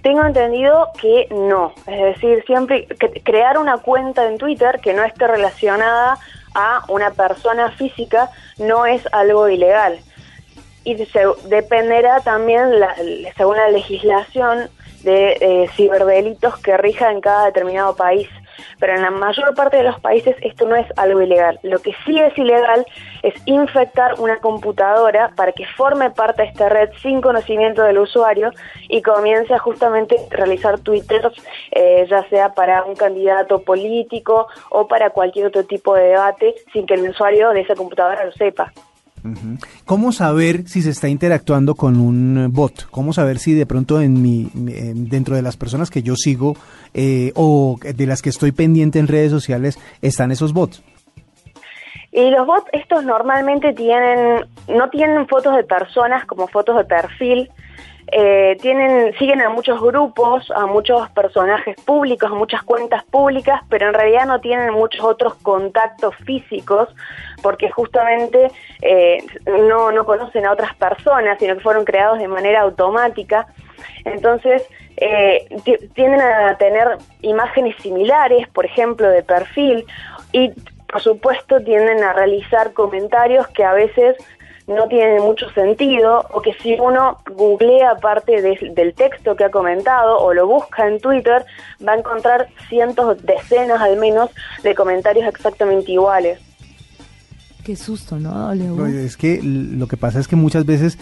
Tengo 0.02 0.26
entendido 0.26 0.88
que 1.00 1.28
no, 1.32 1.74
es 1.86 2.16
decir, 2.16 2.44
siempre 2.46 2.88
crear 3.24 3.60
una 3.60 3.78
cuenta 3.78 4.28
en 4.28 4.38
Twitter 4.38 4.80
que 4.82 4.94
no 4.94 5.04
esté 5.04 5.28
relacionada 5.28 6.18
a 6.56 6.84
una 6.90 7.12
persona 7.12 7.72
física 7.72 8.30
no 8.58 8.86
es 8.86 9.02
algo 9.14 9.48
ilegal 9.48 10.00
y 10.84 10.96
dependerá 11.46 12.22
también, 12.22 12.80
la, 12.80 12.96
según 13.38 13.58
la 13.58 13.70
legislación, 13.70 14.70
de 15.04 15.38
eh, 15.40 15.70
ciberdelitos 15.76 16.58
que 16.60 16.78
rija 16.78 17.12
en 17.12 17.22
cada 17.22 17.46
determinado 17.46 17.96
país. 17.96 18.28
Pero 18.80 18.96
en 18.96 19.02
la 19.02 19.12
mayor 19.12 19.56
parte 19.56 19.78
de 19.78 19.84
los 19.84 20.00
países 20.00 20.36
esto 20.42 20.68
no 20.68 20.76
es 20.76 20.88
algo 20.98 21.22
ilegal. 21.22 21.60
Lo 21.64 21.80
que 21.80 21.94
sí 22.06 22.20
es 22.20 22.38
ilegal 22.38 22.86
es 23.24 23.34
infectar 23.46 24.20
una 24.20 24.38
computadora 24.38 25.32
para 25.36 25.52
que 25.52 25.66
forme 25.78 26.12
parte 26.12 26.44
de 26.44 26.50
esta 26.50 26.70
red 26.70 26.90
sin 27.02 27.22
conocimiento 27.22 27.82
del 27.84 28.00
usuario 28.00 28.52
y 28.90 29.02
comience 29.02 29.54
a 29.54 29.60
justamente 29.60 30.18
realizar 30.30 30.80
twitters, 30.80 31.34
eh, 31.72 32.06
ya 32.10 32.28
sea 32.30 32.54
para 32.54 32.84
un 32.84 32.96
candidato 32.96 33.62
político 33.62 34.48
o 34.70 34.88
para 34.88 35.12
cualquier 35.12 35.48
otro 35.48 35.64
tipo 35.66 35.96
de 35.96 36.10
debate, 36.10 36.56
sin 36.74 36.86
que 36.86 36.96
el 36.96 37.10
usuario 37.10 37.52
de 37.52 37.62
esa 37.62 37.76
computadora 37.76 38.26
lo 38.26 38.32
sepa. 38.34 38.72
¿Cómo 39.86 40.12
saber 40.12 40.68
si 40.68 40.82
se 40.82 40.90
está 40.90 41.08
interactuando 41.08 41.76
con 41.76 42.00
un 42.00 42.50
bot? 42.52 42.90
¿Cómo 42.90 43.14
saber 43.14 43.38
si 43.38 43.54
de 43.54 43.66
pronto 43.66 44.02
en 44.02 44.22
mi, 44.22 44.50
dentro 44.54 45.36
de 45.36 45.42
las 45.42 45.58
personas 45.58 45.90
que 45.90 46.02
yo 46.02 46.16
sigo 46.16 46.56
eh, 46.94 47.32
o 47.36 47.78
de 47.82 48.08
las 48.08 48.22
que 48.22 48.30
estoy 48.30 48.52
pendiente 48.52 49.00
en 49.00 49.08
redes 49.08 49.32
sociales 49.32 49.80
están 50.02 50.32
esos 50.32 50.54
bots? 50.54 50.84
Y 52.12 52.30
los 52.30 52.46
bots 52.46 52.68
estos 52.74 53.06
normalmente 53.06 53.74
tienen, 53.74 54.46
no 54.68 54.90
tienen 54.90 55.28
fotos 55.28 55.56
de 55.56 55.64
personas 55.64 56.26
como 56.26 56.48
fotos 56.48 56.78
de 56.78 56.84
perfil, 56.84 57.50
eh, 58.14 58.58
tienen, 58.62 59.14
siguen 59.18 59.42
a 59.42 59.50
muchos 59.50 59.80
grupos, 59.80 60.52
a 60.52 60.66
muchos 60.66 61.10
personajes 61.12 61.78
públicos, 61.86 62.30
a 62.30 62.36
muchas 62.36 62.62
cuentas 62.64 63.06
públicas, 63.06 63.62
pero 63.70 63.88
en 63.88 63.94
realidad 63.94 64.26
no 64.26 64.42
tienen 64.42 64.74
muchos 64.74 65.02
otros 65.06 65.36
contactos 65.36 66.14
físicos 66.26 66.90
porque 67.42 67.70
justamente 67.70 68.52
eh, 68.82 69.24
no, 69.46 69.92
no 69.92 70.06
conocen 70.06 70.46
a 70.46 70.52
otras 70.52 70.76
personas, 70.76 71.38
sino 71.40 71.56
que 71.56 71.62
fueron 71.62 71.86
creados 71.86 72.20
de 72.20 72.28
manera 72.28 72.62
automática. 72.62 73.48
Entonces, 74.06 74.64
eh, 74.98 75.48
tienden 75.94 76.22
a 76.22 76.58
tener 76.58 76.98
imágenes 77.22 77.76
similares, 77.82 78.48
por 78.50 78.66
ejemplo, 78.66 79.10
de 79.10 79.24
perfil, 79.24 79.86
y 80.32 80.52
por 80.92 81.02
supuesto 81.02 81.62
tienden 81.62 82.04
a 82.04 82.14
realizar 82.14 82.74
comentarios 82.74 83.48
que 83.50 83.64
a 83.64 83.74
veces 83.74 84.18
no 84.68 84.88
tiene 84.88 85.20
mucho 85.20 85.50
sentido 85.52 86.26
o 86.32 86.42
que 86.42 86.54
si 86.54 86.74
uno 86.80 87.18
googlea 87.32 87.96
parte 87.96 88.42
del 88.42 88.94
texto 88.94 89.36
que 89.36 89.46
ha 89.46 89.52
comentado 89.52 90.20
o 90.20 90.34
lo 90.34 90.48
busca 90.48 90.88
en 90.88 91.00
Twitter, 91.00 91.46
va 91.86 91.94
a 91.94 91.98
encontrar 91.98 92.48
cientos, 92.70 93.22
decenas 93.24 93.82
al 93.82 93.98
menos 93.98 94.30
de 94.64 94.76
comentarios 94.76 95.28
exactamente 95.28 95.92
iguales. 95.92 96.40
Qué 97.64 97.76
susto, 97.76 98.20
¿no? 98.20 98.52
es 98.88 99.18
que 99.18 99.42
lo 99.42 99.88
que 99.88 99.98
pasa 99.98 100.20
es 100.20 100.28
que 100.28 100.36
muchas 100.36 100.66
veces, 100.66 100.98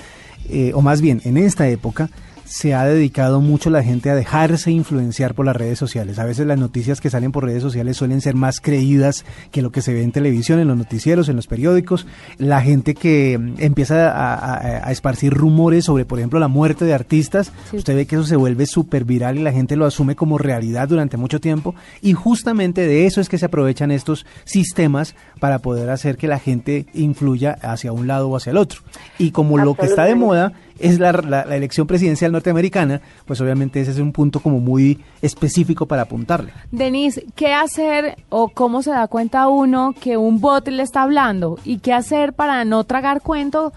eh, 0.49 0.71
o 0.73 0.81
más 0.81 1.01
bien 1.01 1.21
en 1.23 1.37
esta 1.37 1.67
época, 1.69 2.09
se 2.49 2.73
ha 2.73 2.83
dedicado 2.83 3.41
mucho 3.41 3.69
la 3.69 3.83
gente 3.83 4.09
a 4.09 4.15
dejarse 4.15 4.71
influenciar 4.71 5.35
por 5.35 5.45
las 5.45 5.55
redes 5.55 5.77
sociales. 5.77 6.17
A 6.17 6.25
veces 6.25 6.47
las 6.47 6.57
noticias 6.57 6.99
que 6.99 7.11
salen 7.11 7.31
por 7.31 7.45
redes 7.45 7.61
sociales 7.61 7.95
suelen 7.95 8.21
ser 8.21 8.33
más 8.33 8.59
creídas 8.59 9.23
que 9.51 9.61
lo 9.61 9.71
que 9.71 9.83
se 9.83 9.93
ve 9.93 10.01
en 10.01 10.11
televisión, 10.11 10.59
en 10.59 10.67
los 10.67 10.75
noticieros, 10.75 11.29
en 11.29 11.35
los 11.35 11.45
periódicos. 11.45 12.07
La 12.39 12.61
gente 12.61 12.95
que 12.95 13.37
mm, 13.37 13.53
empieza 13.59 14.09
a, 14.09 14.91
esparcir 14.91 15.31
rumores 15.31 15.85
sobre, 15.85 16.05
por 16.05 16.17
ejemplo, 16.17 16.39
la 16.39 16.47
muerte 16.47 16.85
de 16.85 16.93
artistas, 16.95 17.51
usted 17.71 17.95
ve 17.95 18.07
que 18.07 18.15
eso 18.15 18.25
se 18.25 18.35
vuelve 18.35 18.65
súper 18.65 19.05
viral 19.05 19.37
y 19.37 19.43
la 19.43 19.51
gente 19.51 19.75
lo 19.75 19.85
asume 19.85 20.15
como 20.15 20.39
realidad 20.39 20.87
durante 20.87 21.17
mucho 21.17 21.39
tiempo. 21.39 21.75
Y 22.01 22.13
justamente 22.13 22.87
de 22.87 23.05
eso 23.05 23.21
es 23.21 23.29
que 23.29 23.37
se 23.37 23.45
aprovechan 23.45 23.91
estos 23.91 24.25
sistemas 24.45 25.13
para 25.39 25.59
poder 25.59 25.91
hacer 25.91 26.17
que 26.17 26.27
la 26.27 26.39
gente 26.39 26.87
influya 26.95 27.59
hacia 27.61 27.91
un 27.91 28.07
lado 28.07 28.27
o 28.27 28.35
hacia 28.35 28.49
el 28.49 28.57
otro. 28.57 28.81
Y 29.19 29.29
como 29.29 29.59
lo 29.59 29.75
que 29.75 29.85
está 29.85 30.05
de 30.05 30.15
moda 30.15 30.53
es 30.79 30.99
la, 30.99 31.11
la- 31.11 31.45
la 31.45 31.55
elección 31.55 31.87
presidencial 31.87 32.31
norteamericana, 32.31 33.01
pues 33.25 33.39
obviamente 33.41 33.79
ese 33.81 33.91
es 33.91 33.99
un 33.99 34.11
punto 34.11 34.39
como 34.39 34.59
muy 34.59 34.99
específico 35.21 35.85
para 35.85 36.03
apuntarle. 36.03 36.51
Denise, 36.71 37.25
¿qué 37.35 37.53
hacer 37.53 38.15
o 38.29 38.49
cómo 38.49 38.81
se 38.81 38.91
da 38.91 39.07
cuenta 39.07 39.47
uno 39.47 39.93
que 39.99 40.17
un 40.17 40.39
bot 40.41 40.67
le 40.67 40.83
está 40.83 41.03
hablando? 41.03 41.57
¿Y 41.63 41.79
qué 41.79 41.93
hacer 41.93 42.33
para 42.33 42.65
no 42.65 42.83
tragar 42.83 43.21
cuento 43.21 43.71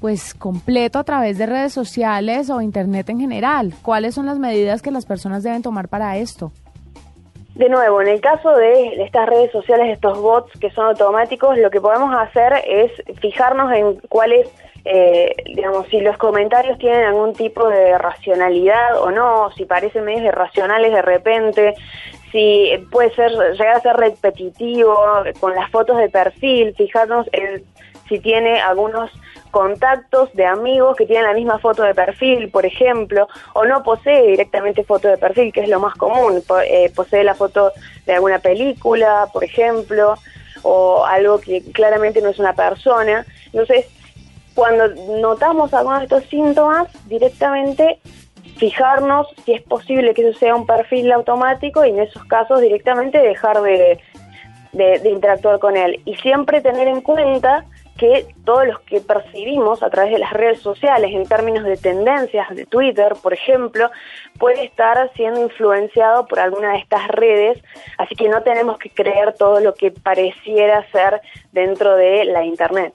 pues 0.00 0.34
completo 0.34 0.98
a 0.98 1.04
través 1.04 1.38
de 1.38 1.46
redes 1.46 1.72
sociales 1.72 2.50
o 2.50 2.60
internet 2.60 3.08
en 3.08 3.20
general? 3.20 3.72
¿Cuáles 3.82 4.14
son 4.14 4.26
las 4.26 4.38
medidas 4.38 4.82
que 4.82 4.90
las 4.90 5.06
personas 5.06 5.42
deben 5.42 5.62
tomar 5.62 5.88
para 5.88 6.18
esto? 6.18 6.52
De 7.54 7.68
nuevo, 7.68 8.02
en 8.02 8.08
el 8.08 8.20
caso 8.20 8.50
de, 8.50 8.96
de 8.96 9.04
estas 9.04 9.28
redes 9.28 9.52
sociales, 9.52 9.92
estos 9.92 10.18
bots 10.20 10.50
que 10.60 10.70
son 10.72 10.86
automáticos, 10.86 11.56
lo 11.56 11.70
que 11.70 11.80
podemos 11.80 12.12
hacer 12.14 12.52
es 12.66 12.90
fijarnos 13.20 13.72
en 13.72 13.94
cuáles, 14.08 14.48
eh, 14.84 15.34
digamos, 15.46 15.86
si 15.88 16.00
los 16.00 16.16
comentarios 16.18 16.78
tienen 16.78 17.04
algún 17.04 17.32
tipo 17.32 17.68
de 17.68 17.96
racionalidad 17.96 19.00
o 19.00 19.10
no, 19.10 19.50
si 19.52 19.64
parecen 19.64 20.04
medios 20.04 20.24
irracionales 20.24 20.92
de 20.92 21.02
repente, 21.02 21.74
si 22.32 22.70
puede 22.90 23.14
ser 23.14 23.30
llegar 23.30 23.76
a 23.76 23.80
ser 23.80 23.96
repetitivo 23.96 24.96
con 25.40 25.54
las 25.54 25.70
fotos 25.70 25.98
de 25.98 26.08
perfil, 26.08 26.74
fijarnos 26.76 27.26
en 27.32 27.64
si 28.08 28.18
tiene 28.18 28.60
algunos 28.60 29.10
contactos 29.50 30.32
de 30.34 30.44
amigos 30.44 30.96
que 30.96 31.06
tienen 31.06 31.24
la 31.24 31.32
misma 31.32 31.58
foto 31.58 31.84
de 31.84 31.94
perfil, 31.94 32.50
por 32.50 32.66
ejemplo, 32.66 33.28
o 33.52 33.64
no 33.64 33.82
posee 33.82 34.26
directamente 34.26 34.84
foto 34.84 35.08
de 35.08 35.16
perfil, 35.16 35.52
que 35.52 35.60
es 35.60 35.68
lo 35.68 35.80
más 35.80 35.94
común, 35.94 36.42
eh, 36.66 36.90
posee 36.94 37.24
la 37.24 37.34
foto 37.34 37.72
de 38.04 38.14
alguna 38.14 38.40
película, 38.40 39.28
por 39.32 39.44
ejemplo, 39.44 40.16
o 40.62 41.04
algo 41.04 41.40
que 41.40 41.62
claramente 41.72 42.20
no 42.20 42.30
es 42.30 42.38
una 42.38 42.54
persona. 42.54 43.24
Entonces, 43.46 43.86
cuando 44.54 44.88
notamos 45.20 45.74
algunos 45.74 46.00
de 46.00 46.04
estos 46.04 46.24
síntomas, 46.24 46.88
directamente 47.06 47.98
fijarnos 48.56 49.26
si 49.44 49.52
es 49.52 49.62
posible 49.62 50.14
que 50.14 50.28
eso 50.28 50.38
sea 50.38 50.54
un 50.54 50.66
perfil 50.66 51.10
automático 51.12 51.84
y 51.84 51.90
en 51.90 52.00
esos 52.00 52.24
casos 52.24 52.60
directamente 52.60 53.18
dejar 53.18 53.60
de, 53.62 53.98
de, 54.72 54.98
de 55.00 55.10
interactuar 55.10 55.58
con 55.58 55.76
él. 55.76 56.00
Y 56.04 56.14
siempre 56.16 56.60
tener 56.60 56.86
en 56.88 57.00
cuenta 57.00 57.64
que 57.96 58.26
todos 58.44 58.66
los 58.66 58.80
que 58.80 59.00
percibimos 59.00 59.82
a 59.82 59.90
través 59.90 60.12
de 60.12 60.18
las 60.18 60.32
redes 60.32 60.60
sociales 60.60 61.12
en 61.12 61.26
términos 61.26 61.64
de 61.64 61.76
tendencias 61.76 62.48
de 62.54 62.66
Twitter, 62.66 63.14
por 63.22 63.32
ejemplo, 63.32 63.90
puede 64.38 64.64
estar 64.64 65.10
siendo 65.14 65.40
influenciado 65.40 66.26
por 66.26 66.40
alguna 66.40 66.72
de 66.72 66.78
estas 66.78 67.06
redes, 67.08 67.62
así 67.98 68.16
que 68.16 68.28
no 68.28 68.42
tenemos 68.42 68.78
que 68.78 68.90
creer 68.90 69.34
todo 69.34 69.60
lo 69.60 69.74
que 69.74 69.92
pareciera 69.92 70.84
ser 70.90 71.20
dentro 71.52 71.96
de 71.96 72.24
la 72.24 72.44
Internet. 72.44 72.94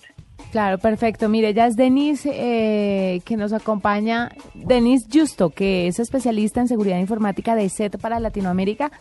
Claro, 0.52 0.80
perfecto. 0.80 1.30
Mire, 1.30 1.54
ya 1.54 1.68
es 1.68 1.76
Denise 1.76 2.32
eh, 2.34 3.22
que 3.24 3.38
nos 3.38 3.54
acompaña, 3.54 4.32
Denise 4.56 5.08
Justo, 5.12 5.52
que 5.52 5.88
es 5.88 6.00
especialista 6.00 6.60
en 6.60 6.68
seguridad 6.68 6.98
informática 6.98 7.56
de 7.56 7.70
SET 7.70 7.98
para 8.00 8.20
Latinoamérica. 8.20 8.92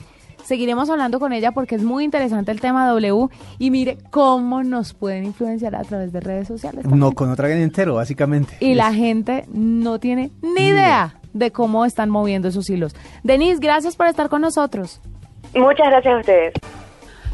Seguiremos 0.44 0.88
hablando 0.88 1.20
con 1.20 1.32
ella 1.32 1.52
porque 1.52 1.74
es 1.74 1.82
muy 1.82 2.04
interesante 2.04 2.52
el 2.52 2.60
tema 2.60 2.88
W 2.88 3.28
y 3.58 3.70
mire 3.70 3.98
cómo 4.10 4.62
nos 4.62 4.94
pueden 4.94 5.24
influenciar 5.24 5.74
a 5.74 5.82
través 5.82 6.12
de 6.12 6.20
redes 6.20 6.48
sociales. 6.48 6.82
también. 6.82 7.00
No, 7.00 7.12
con 7.12 7.30
otra 7.30 7.50
entero, 7.50 7.96
básicamente. 7.96 8.56
Y 8.60 8.74
la 8.74 8.92
gente 8.92 9.44
no 9.52 9.98
tiene 9.98 10.30
ni 10.42 10.68
idea 10.68 11.18
de 11.32 11.50
cómo 11.50 11.84
están 11.84 12.08
moviendo 12.10 12.48
esos 12.48 12.70
hilos. 12.70 12.94
Denise, 13.22 13.60
gracias 13.60 13.96
por 13.96 14.06
estar 14.06 14.28
con 14.28 14.40
nosotros. 14.40 15.00
Muchas 15.54 15.88
gracias 15.88 16.14
a 16.14 16.18
ustedes. 16.18 16.52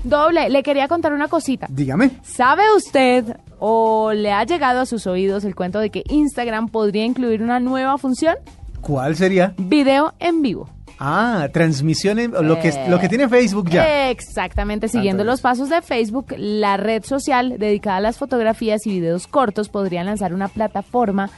Doble, 0.04 0.50
le 0.50 0.62
quería 0.62 0.86
contar 0.86 1.12
una 1.12 1.28
cosita. 1.28 1.66
Dígame. 1.70 2.10
¿Sabe 2.22 2.62
usted 2.76 3.36
o 3.58 4.12
le 4.12 4.32
ha 4.32 4.44
llegado 4.44 4.80
a 4.80 4.86
sus 4.86 5.06
oídos 5.06 5.44
el 5.44 5.54
cuento 5.54 5.78
de 5.80 5.90
que 5.90 6.04
Instagram 6.08 6.68
podría 6.68 7.04
incluir 7.04 7.42
una 7.42 7.58
nueva 7.58 7.96
función? 7.96 8.36
¿Cuál 8.82 9.16
sería? 9.16 9.54
Video 9.56 10.12
en 10.20 10.42
vivo. 10.42 10.68
Ah, 10.98 11.48
transmisiones, 11.52 12.28
lo 12.30 12.60
que, 12.60 12.72
lo 12.88 13.00
que 13.00 13.08
tiene 13.08 13.28
Facebook 13.28 13.68
ya. 13.70 14.10
Exactamente, 14.10 14.88
siguiendo 14.88 15.24
los 15.24 15.40
pasos 15.40 15.68
de 15.68 15.82
Facebook, 15.82 16.34
la 16.36 16.76
red 16.76 17.02
social 17.02 17.58
dedicada 17.58 17.96
a 17.96 18.00
las 18.00 18.18
fotografías 18.18 18.86
y 18.86 18.90
videos 18.90 19.26
cortos 19.26 19.68
podría 19.68 20.04
lanzar 20.04 20.34
una 20.34 20.48
plataforma 20.48 21.30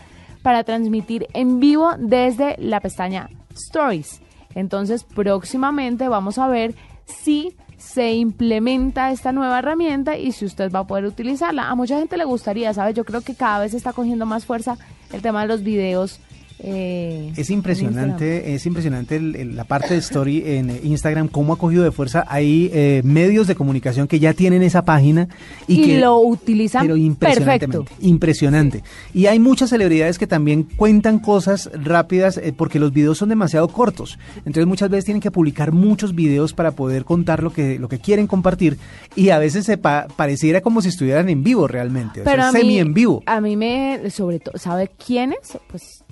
para 0.42 0.64
transmitir 0.64 1.26
en 1.33 1.59
vivo 1.59 1.92
desde 1.98 2.57
la 2.59 2.81
pestaña 2.81 3.31
Stories. 3.55 4.20
Entonces, 4.55 5.05
próximamente 5.05 6.09
vamos 6.09 6.38
a 6.38 6.48
ver 6.48 6.74
si 7.07 7.57
se 7.87 8.12
implementa 8.14 9.12
esta 9.12 9.31
nueva 9.31 9.61
herramienta 9.61 10.18
y 10.18 10.33
si 10.33 10.44
usted 10.44 10.72
va 10.72 10.81
a 10.81 10.87
poder 10.87 11.05
utilizarla. 11.05 11.70
A 11.70 11.75
mucha 11.77 11.99
gente 11.99 12.16
le 12.16 12.25
gustaría, 12.25 12.75
¿sabe? 12.75 12.92
Yo 12.92 13.05
creo 13.05 13.20
que 13.20 13.35
cada 13.35 13.61
vez 13.61 13.75
está 13.75 13.92
cogiendo 13.92 14.27
más 14.27 14.44
fuerza 14.44 14.77
el 15.12 15.22
tema 15.22 15.42
de 15.42 15.49
los 15.49 15.62
videos. 15.62 16.20
Eh, 16.59 17.33
Es 17.37 17.51
impresionante, 17.51 18.55
es 18.55 18.64
impresionante 18.66 19.16
el- 19.16 19.37
el- 19.37 19.57
la 19.57 19.64
parte 19.64 19.95
de 19.95 20.01
Story 20.01 20.42
en 20.47 20.81
Instagram, 20.85 21.29
cómo 21.29 21.53
ha 21.53 21.59
cogido 21.59 21.85
de 21.85 21.92
fuerza. 21.92 22.25
Hay 22.29 22.71
eh, 22.73 23.03
medios 23.05 23.47
de 23.47 23.55
comunicación 23.55 24.09
que 24.09 24.19
ya 24.19 24.33
tienen 24.33 24.62
esa 24.62 24.83
página 24.83 25.29
y, 25.66 25.81
Y 25.83 25.87
que 25.87 26.01
lo 26.01 26.19
utilizan 26.19 26.83
pero 26.83 26.97
impresionantemente, 26.97 27.79
perfecto. 27.79 28.07
impresionante. 28.07 28.83
Y 29.12 29.27
hay 29.27 29.38
muchas 29.38 29.71
celebridades 29.71 30.19
que 30.19 30.27
también 30.27 30.62
cuentan 30.77 31.19
cosas 31.19 31.71
rápidas 31.75 32.38
eh, 32.38 32.55
porque 32.57 32.79
los 32.79 32.92
videos 32.92 33.19
son 33.19 33.29
demasiado 33.29 33.69
cortos. 33.69 34.19
Entonces 34.38 34.66
muchas 34.66 34.88
veces 34.90 35.05
tienen 35.05 35.21
que 35.21 35.31
publicar 35.31 35.73
muchos 35.73 36.14
videos 36.14 36.53
para 36.53 36.73
poder 36.73 37.05
contar 37.05 37.42
lo 37.42 37.53
que 37.53 37.79
lo 37.79 37.88
que 37.88 37.99
quieren 37.99 38.27
compartir 38.27 38.79
y 39.14 39.29
a 39.31 39.38
veces 39.38 39.66
se 39.66 39.77
pa- 39.77 40.07
pareciera 40.16 40.61
como 40.62 40.81
si 40.81 40.88
estuvieran 40.88 41.29
en 41.29 41.42
vivo 41.42 41.69
realmente, 41.69 42.21
o 42.21 42.25
sea, 42.25 42.33
Pero 42.33 42.45
a 42.45 42.53
mí, 42.53 42.61
semi 42.61 42.79
en 42.79 42.95
vivo. 42.95 43.23
A 43.27 43.40
mí 43.40 43.57
me, 43.57 44.11
sobre 44.11 44.40
todo, 44.40 44.57
¿sabe 44.59 44.90
quiénes? 45.05 45.59
Pues 45.69 46.03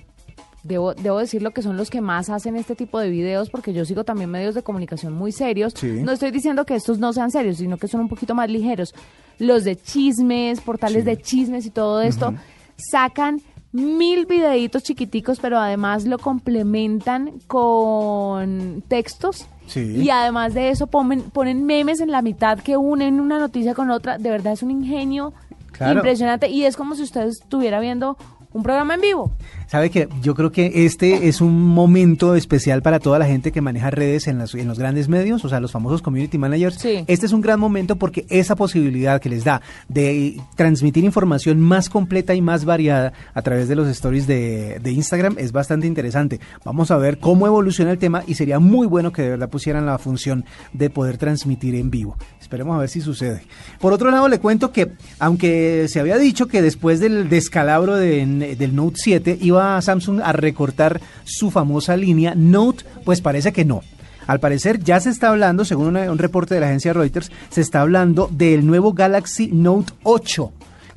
debo, 0.64 0.94
debo 0.94 1.18
decir 1.18 1.42
lo 1.42 1.53
que 1.53 1.62
son 1.62 1.77
los 1.77 1.90
que 1.90 2.00
más 2.00 2.29
hacen 2.31 2.57
este 2.57 2.74
tipo 2.74 2.98
de 2.98 3.09
videos, 3.11 3.50
porque 3.50 3.72
yo 3.72 3.85
sigo 3.85 4.03
también 4.03 4.31
medios 4.31 4.55
de 4.57 4.62
comunicación 4.62 5.12
muy 5.12 5.31
serios. 5.31 5.74
Sí. 5.77 5.87
No 6.03 6.11
estoy 6.12 6.31
diciendo 6.33 6.64
que 6.66 6.74
estos 6.74 6.98
no 6.98 7.12
sean 7.12 7.31
serios, 7.31 7.59
sino 7.59 7.77
que 7.77 7.87
son 7.87 8.00
un 8.00 8.09
poquito 8.09 8.35
más 8.35 8.50
ligeros. 8.50 8.94
Los 9.38 9.62
de 9.64 9.77
chismes, 9.77 10.61
portales 10.61 11.05
Sí. 11.05 11.11
de 11.11 11.16
chismes 11.18 11.66
y 11.66 11.70
todo 11.70 12.03
esto, 12.03 12.35
sacan 12.77 13.40
mil 13.72 14.27
videitos 14.27 14.83
chiquiticos, 14.85 15.40
pero 15.40 15.59
además 15.59 16.05
lo 16.07 16.18
complementan 16.18 17.33
con 17.46 18.83
textos. 18.88 19.46
Sí. 19.66 19.81
Y 20.03 20.11
además 20.11 20.55
de 20.55 20.70
eso 20.70 20.87
ponen, 20.87 21.22
ponen 21.31 21.64
memes 21.64 22.00
en 22.00 22.11
la 22.11 22.22
mitad 22.22 22.59
que 22.59 22.77
unen 22.77 23.20
una 23.20 23.38
noticia 23.38 23.74
con 23.74 23.90
otra. 23.90 24.18
De 24.18 24.31
verdad 24.31 24.53
es 24.53 24.62
un 24.62 24.70
ingenio 24.70 25.33
Claro. 25.72 25.94
impresionante 26.00 26.48
y 26.50 26.64
es 26.64 26.77
como 26.77 26.94
si 26.94 27.03
usted 27.03 27.22
estuviera 27.27 27.81
viendo 27.81 28.16
un 28.53 28.62
programa 28.62 28.94
en 28.94 29.00
vivo. 29.00 29.33
Sabe 29.66 29.90
que 29.90 30.09
yo 30.22 30.35
creo 30.35 30.53
que 30.53 30.85
este 30.87 31.29
es 31.29 31.40
un 31.40 31.61
momento 31.68 32.35
especial 32.35 32.83
para 32.83 32.98
toda 33.00 33.18
la 33.18 33.27
gente 33.27 33.50
que 33.53 33.61
maneja 33.61 33.90
redes 33.90 34.27
en, 34.29 34.38
las- 34.38 34.55
en 34.55 34.68
los 34.68 34.79
grandes 34.79 35.09
medios, 35.09 35.44
o 35.44 35.48
sea, 35.48 35.61
los 35.61 35.72
famosos 35.72 36.03
community 36.03 36.38
managers. 36.38 36.77
Sí. 36.77 37.05
Este 37.07 37.27
es 37.27 37.33
un 37.33 37.40
gran 37.40 37.59
momento 37.59 37.96
porque 37.96 38.27
esa 38.29 38.57
posibilidad 38.57 39.20
que 39.20 39.29
les 39.29 39.44
da 39.44 39.61
de 39.88 40.40
transmitir 40.57 41.05
información 41.05 41.61
más 41.61 41.88
completa 41.88 42.35
y 42.35 42.42
más 42.42 42.64
variada 42.64 43.12
a 43.35 43.42
través 43.42 43.68
de 43.68 43.74
los 43.77 43.88
stories 43.88 44.27
de, 44.27 44.79
de 44.83 44.92
Instagram 44.92 45.37
es 45.38 45.53
bastante 45.53 45.87
interesante. 45.87 46.40
Vamos 46.64 46.90
a 46.90 46.96
ver 46.96 47.18
cómo 47.18 47.46
evoluciona 47.46 47.90
el 47.90 47.98
tema 47.98 48.22
y 48.27 48.35
sería 48.35 48.59
muy 48.59 48.87
bueno 48.87 49.12
que 49.12 49.22
de 49.22 49.31
verdad 49.31 49.48
pusieran 49.50 49.87
la 49.87 49.98
función 49.98 50.44
de 50.72 50.90
poder 50.90 51.16
transmitir 51.18 51.74
en 51.74 51.90
vivo. 51.90 52.16
Esperemos 52.40 52.77
a 52.77 52.81
ver 52.81 52.88
si 52.88 53.00
sucede. 53.00 53.42
Por 53.81 53.92
otro 53.92 54.11
lado, 54.11 54.29
le 54.29 54.38
cuento 54.38 54.72
que, 54.72 54.92
aunque 55.18 55.87
se 55.88 56.00
había 56.00 56.18
dicho 56.18 56.46
que 56.46 56.62
después 56.62 57.00
del 57.00 57.29
descalabro 57.29 57.96
de- 57.96 58.57
del 58.59 58.74
Note 58.77 58.96
7 58.98 59.38
iba 59.40 59.53
Samsung 59.60 60.20
a 60.22 60.32
recortar 60.32 61.00
su 61.24 61.50
famosa 61.50 61.96
línea 61.96 62.34
Note, 62.34 62.84
pues 63.04 63.20
parece 63.20 63.52
que 63.52 63.64
no. 63.64 63.82
Al 64.26 64.40
parecer 64.40 64.82
ya 64.82 65.00
se 65.00 65.10
está 65.10 65.28
hablando, 65.28 65.64
según 65.64 65.96
un 65.96 66.18
reporte 66.18 66.54
de 66.54 66.60
la 66.60 66.66
agencia 66.66 66.92
Reuters, 66.92 67.30
se 67.50 67.60
está 67.60 67.82
hablando 67.82 68.28
del 68.32 68.66
nuevo 68.66 68.94
Galaxy 68.94 69.48
Note 69.48 69.92
8 70.02 70.52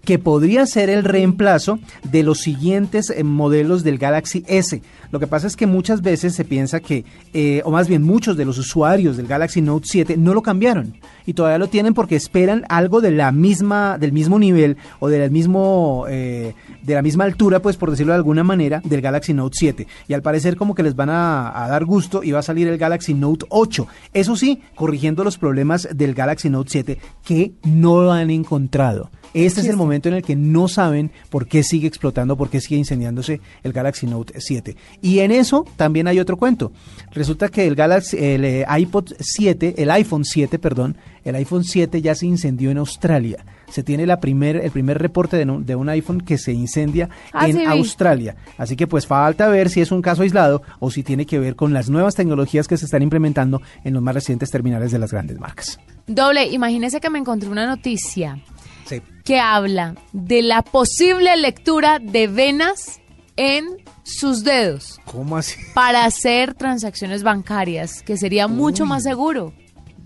que 0.07 0.19
podría 0.19 0.65
ser 0.65 0.89
el 0.89 1.03
reemplazo 1.03 1.79
de 2.09 2.23
los 2.23 2.39
siguientes 2.39 3.09
eh, 3.09 3.25
modelos 3.25 3.83
del 3.83 3.97
Galaxy 3.97 4.41
S. 4.47 4.81
Lo 5.11 5.19
que 5.19 5.27
pasa 5.27 5.47
es 5.47 5.55
que 5.55 5.67
muchas 5.67 6.01
veces 6.01 6.35
se 6.35 6.45
piensa 6.45 6.79
que, 6.79 7.05
eh, 7.33 7.61
o 7.65 7.71
más 7.71 7.87
bien 7.87 8.03
muchos 8.03 8.37
de 8.37 8.45
los 8.45 8.57
usuarios 8.57 9.17
del 9.17 9.27
Galaxy 9.27 9.61
Note 9.61 9.87
7 9.89 10.17
no 10.17 10.33
lo 10.33 10.41
cambiaron 10.41 10.95
y 11.25 11.33
todavía 11.33 11.57
lo 11.57 11.67
tienen 11.67 11.93
porque 11.93 12.15
esperan 12.15 12.65
algo 12.69 13.01
de 13.01 13.11
la 13.11 13.31
misma, 13.31 13.97
del 13.97 14.11
mismo 14.11 14.39
nivel 14.39 14.77
o 14.99 15.09
del 15.09 15.29
mismo, 15.31 16.05
eh, 16.09 16.53
de 16.83 16.93
la 16.93 17.01
misma 17.01 17.23
altura, 17.23 17.61
pues 17.61 17.77
por 17.77 17.91
decirlo 17.91 18.13
de 18.13 18.17
alguna 18.17 18.43
manera, 18.43 18.81
del 18.83 19.01
Galaxy 19.01 19.33
Note 19.33 19.57
7. 19.57 19.87
Y 20.07 20.13
al 20.13 20.21
parecer 20.21 20.55
como 20.55 20.75
que 20.75 20.83
les 20.83 20.95
van 20.95 21.09
a, 21.09 21.63
a 21.63 21.67
dar 21.67 21.85
gusto 21.85 22.23
y 22.23 22.31
va 22.31 22.39
a 22.39 22.43
salir 22.43 22.67
el 22.67 22.77
Galaxy 22.77 23.13
Note 23.13 23.45
8. 23.49 23.87
Eso 24.13 24.35
sí, 24.35 24.61
corrigiendo 24.75 25.23
los 25.23 25.37
problemas 25.37 25.87
del 25.93 26.13
Galaxy 26.13 26.49
Note 26.49 26.69
7 26.71 26.99
que 27.23 27.53
no 27.63 28.01
lo 28.01 28.11
han 28.11 28.29
encontrado. 28.29 29.11
Este 29.33 29.61
es 29.61 29.67
el 29.67 29.75
momento 29.75 30.09
en 30.09 30.15
el 30.15 30.23
que 30.23 30.35
no 30.35 30.67
saben 30.67 31.11
por 31.29 31.47
qué 31.47 31.61
sigue 31.61 31.87
explotando, 31.87 32.37
por 32.37 32.49
qué 32.49 32.61
sigue 32.61 32.77
incendiándose 32.77 33.41
el 33.63 33.73
Galaxy 33.73 34.07
Note 34.07 34.39
7. 34.39 34.75
Y 35.01 35.19
en 35.19 35.31
eso 35.31 35.65
también 35.75 36.07
hay 36.07 36.19
otro 36.19 36.37
cuento. 36.37 36.71
Resulta 37.11 37.49
que 37.49 37.67
el 37.67 37.75
Galaxy, 37.75 38.17
el 38.17 38.43
eh, 38.45 38.65
iPod 38.79 39.13
7, 39.19 39.75
el 39.77 39.91
iPhone 39.91 40.25
7, 40.25 40.57
perdón, 40.59 40.97
el 41.23 41.35
iPhone 41.35 41.63
7 41.63 42.01
ya 42.01 42.15
se 42.15 42.25
incendió 42.25 42.71
en 42.71 42.77
Australia. 42.77 43.43
Se 43.69 43.83
tiene 43.83 44.05
la 44.07 44.19
primer, 44.19 44.55
el 44.55 44.71
primer 44.71 44.97
reporte 44.97 45.37
de, 45.37 45.43
un- 45.43 45.65
de 45.65 45.75
un 45.75 45.89
iPhone 45.89 46.21
que 46.21 46.37
se 46.37 46.51
incendia 46.53 47.09
Ah, 47.33 47.47
en 47.47 47.57
sí. 47.57 47.65
Australia. 47.65 48.35
Así 48.57 48.75
que 48.75 48.87
pues 48.87 49.05
falta 49.05 49.47
ver 49.49 49.69
si 49.69 49.81
es 49.81 49.91
un 49.91 50.01
caso 50.01 50.21
aislado 50.23 50.61
o 50.79 50.89
si 50.89 51.03
tiene 51.03 51.25
que 51.25 51.37
ver 51.39 51.55
con 51.55 51.73
las 51.73 51.89
nuevas 51.89 52.15
tecnologías 52.15 52.67
que 52.67 52.77
se 52.77 52.85
están 52.85 53.01
implementando 53.03 53.61
en 53.83 53.93
los 53.93 54.01
más 54.01 54.15
recientes 54.15 54.49
terminales 54.51 54.91
de 54.91 54.99
las 54.99 55.11
grandes 55.11 55.39
marcas. 55.39 55.79
Doble, 56.07 56.45
imagínese 56.47 56.99
que 57.01 57.09
me 57.09 57.19
encontré 57.19 57.49
una 57.49 57.67
noticia 57.67 58.39
Sí. 58.85 59.01
que 59.25 59.39
habla 59.39 59.95
de 60.13 60.41
la 60.41 60.61
posible 60.61 61.35
lectura 61.35 61.99
de 61.99 62.27
venas 62.27 63.01
en 63.35 63.65
sus 64.07 64.43
dedos 64.43 64.99
¿Cómo 65.05 65.37
así? 65.37 65.55
para 65.73 66.05
hacer 66.05 66.53
transacciones 66.53 67.23
bancarias, 67.23 68.01
que 68.03 68.17
sería 68.17 68.47
mucho 68.47 68.85
más 68.85 69.03
seguro. 69.03 69.53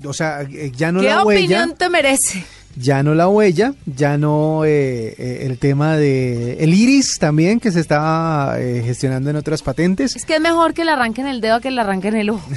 O 0.04 0.14
sea, 0.14 0.42
eh, 0.42 0.72
ya 0.76 0.92
no 0.92 1.02
¿Qué 1.02 1.08
la 1.10 1.24
huella. 1.24 1.42
opinión 1.42 1.78
te 1.78 1.90
merece? 1.90 2.44
Ya 2.76 3.04
no 3.04 3.14
la 3.16 3.28
huella, 3.28 3.74
ya 3.86 4.18
no 4.18 4.66
eh, 4.66 5.16
eh, 5.18 5.40
el 5.46 5.58
tema 5.58 5.98
de 5.98 6.54
el 6.64 6.74
iris 6.74 7.18
también 7.20 7.60
que 7.60 7.72
se 7.72 7.80
está 7.80 8.56
eh, 8.60 8.82
gestionando 8.86 9.30
en 9.30 9.36
otras 9.36 9.62
patentes, 9.62 10.16
Es 10.16 10.26
que 10.26 10.36
es 10.36 10.42
mejor 10.42 10.74
que 10.74 10.86
le 10.86 10.92
arranquen 10.92 11.28
el 11.28 11.42
dedo 11.42 11.56
a 11.56 11.62
que 11.62 11.72
le 11.72 11.82
arranquen 11.82 12.16
el 12.16 12.30
ojo. 12.32 12.48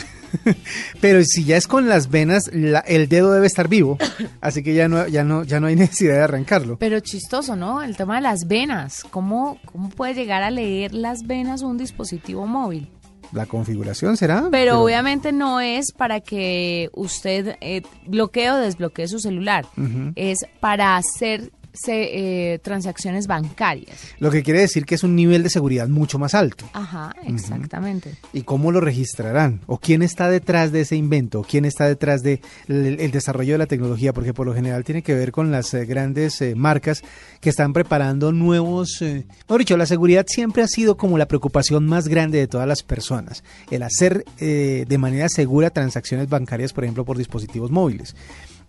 pero 1.00 1.22
si 1.24 1.44
ya 1.44 1.56
es 1.56 1.66
con 1.66 1.88
las 1.88 2.10
venas, 2.10 2.50
la- 2.52 2.80
el 2.80 3.08
dedo 3.08 3.32
debe 3.32 3.46
estar 3.46 3.68
vivo, 3.68 3.98
así 4.40 4.62
que 4.62 4.74
ya 4.74 4.88
no 4.88 5.06
ya 5.06 5.24
no 5.24 5.44
ya 5.44 5.60
no 5.60 5.66
hay 5.68 5.76
necesidad 5.84 6.14
de 6.14 6.22
arrancarlo. 6.22 6.76
Pero 6.78 7.00
chistoso, 7.00 7.56
¿no? 7.56 7.82
El 7.82 7.96
tema 7.96 8.16
de 8.16 8.22
las 8.22 8.46
venas. 8.46 9.04
¿Cómo, 9.10 9.58
cómo 9.64 9.90
puede 9.90 10.14
llegar 10.14 10.42
a 10.42 10.50
leer 10.50 10.92
las 10.94 11.26
venas 11.26 11.62
un 11.62 11.78
dispositivo 11.78 12.46
móvil? 12.46 12.88
La 13.34 13.46
configuración 13.46 14.16
será, 14.16 14.48
Pero, 14.50 14.80
obviamente 14.80 15.32
no 15.32 15.60
es 15.60 15.90
para 15.92 16.20
que 16.20 16.88
usted 16.92 17.56
eh, 17.60 17.82
bloquee 18.06 18.50
o 18.50 18.56
desbloquee 18.56 19.08
su 19.08 19.18
celular. 19.18 19.66
Es 20.14 20.46
para 20.60 20.96
hacer 20.96 21.50
se- 21.74 22.52
eh, 22.54 22.58
transacciones 22.60 23.26
bancarias. 23.26 23.98
lo 24.20 24.30
que 24.30 24.42
quiere 24.42 24.60
decir 24.60 24.86
que 24.86 24.94
es 24.94 25.02
un 25.04 25.14
nivel 25.14 25.42
de 25.42 25.50
seguridad 25.50 25.88
mucho 25.88 26.18
más 26.18 26.34
alto. 26.34 26.64
Ajá, 26.72 27.14
exactamente. 27.26 28.14
¿Y 28.32 28.42
cómo 28.42 28.72
lo 28.72 28.80
registrarán? 28.80 29.60
¿O 29.66 29.78
quién 29.78 30.02
está 30.02 30.30
detrás 30.30 30.72
de 30.72 30.80
ese 30.82 30.96
invento? 30.96 31.42
¿Quién 31.48 31.64
está 31.64 31.86
detrás 31.86 32.22
del 32.22 32.40
de 32.68 32.94
el 33.04 33.10
desarrollo 33.10 33.52
de 33.54 33.58
la 33.58 33.66
tecnología? 33.66 34.12
Porque 34.12 34.32
por 34.32 34.46
lo 34.46 34.54
general 34.54 34.84
tiene 34.84 35.02
que 35.02 35.14
ver 35.14 35.32
con 35.32 35.50
las 35.50 35.74
eh, 35.74 35.84
grandes 35.84 36.40
eh, 36.40 36.54
marcas 36.54 37.02
que 37.40 37.50
están 37.50 37.72
preparando 37.72 38.32
nuevos... 38.32 39.02
Eh, 39.02 39.26
mejor 39.48 39.58
dicho, 39.58 39.76
la 39.76 39.86
seguridad 39.86 40.24
siempre 40.28 40.62
ha 40.62 40.68
sido 40.68 40.96
como 40.96 41.18
la 41.18 41.26
preocupación 41.26 41.86
más 41.86 42.08
grande 42.08 42.38
de 42.38 42.46
todas 42.46 42.68
las 42.68 42.82
personas. 42.82 43.42
El 43.70 43.82
hacer 43.82 44.24
eh, 44.38 44.84
de 44.88 44.98
manera 44.98 45.28
segura 45.28 45.70
transacciones 45.70 46.28
bancarias, 46.28 46.72
por 46.72 46.84
ejemplo, 46.84 47.04
por 47.04 47.18
dispositivos 47.18 47.70
móviles. 47.70 48.14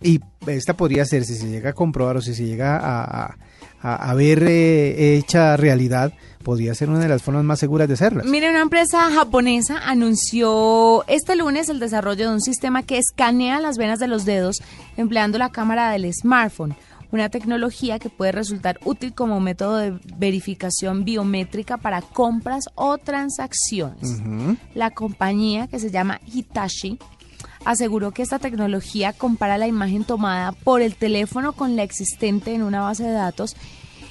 Y 0.02 0.20
esta 0.46 0.74
podría 0.76 1.04
ser, 1.04 1.24
si 1.24 1.34
se 1.34 1.48
llega 1.48 1.70
a 1.70 1.72
comprobar 1.72 2.16
o 2.16 2.20
si 2.22 2.34
se 2.34 2.44
llega 2.44 2.76
a, 2.76 3.26
a- 3.82 4.10
a- 4.10 4.14
ver 4.14 4.42
eh, 4.46 5.16
hecha 5.16 5.56
realidad, 5.56 6.12
podría 6.42 6.74
ser 6.74 6.90
una 6.90 6.98
de 7.00 7.08
las 7.08 7.22
formas 7.22 7.44
más 7.44 7.58
seguras 7.58 7.88
de 7.88 7.94
hacerlas. 7.94 8.26
Mire, 8.26 8.50
una 8.50 8.60
empresa 8.62 9.10
japonesa 9.10 9.78
anunció 9.84 11.04
este 11.08 11.36
lunes 11.36 11.68
el 11.68 11.78
desarrollo 11.80 12.28
de 12.28 12.34
un 12.34 12.40
sistema 12.40 12.82
que 12.82 12.98
escanea 12.98 13.60
las 13.60 13.78
venas 13.78 13.98
de 13.98 14.08
los 14.08 14.24
dedos 14.24 14.62
empleando 14.96 15.38
la 15.38 15.50
cámara 15.50 15.90
del 15.90 16.12
smartphone, 16.12 16.76
una 17.12 17.28
tecnología 17.28 17.98
que 17.98 18.10
puede 18.10 18.32
resultar 18.32 18.78
útil 18.84 19.14
como 19.14 19.38
método 19.40 19.76
de 19.76 19.98
verificación 20.18 21.04
biométrica 21.04 21.76
para 21.76 22.02
compras 22.02 22.64
o 22.74 22.98
transacciones. 22.98 24.20
La 24.74 24.90
compañía, 24.90 25.68
que 25.68 25.78
se 25.78 25.90
llama 25.90 26.20
Hitachi, 26.26 26.98
aseguró 27.66 28.12
que 28.12 28.22
esta 28.22 28.38
tecnología 28.38 29.12
compara 29.12 29.58
la 29.58 29.66
imagen 29.66 30.04
tomada 30.04 30.52
por 30.52 30.80
el 30.80 30.94
teléfono 30.94 31.52
con 31.52 31.76
la 31.76 31.82
existente 31.82 32.54
en 32.54 32.62
una 32.62 32.80
base 32.80 33.02
de 33.04 33.12
datos 33.12 33.54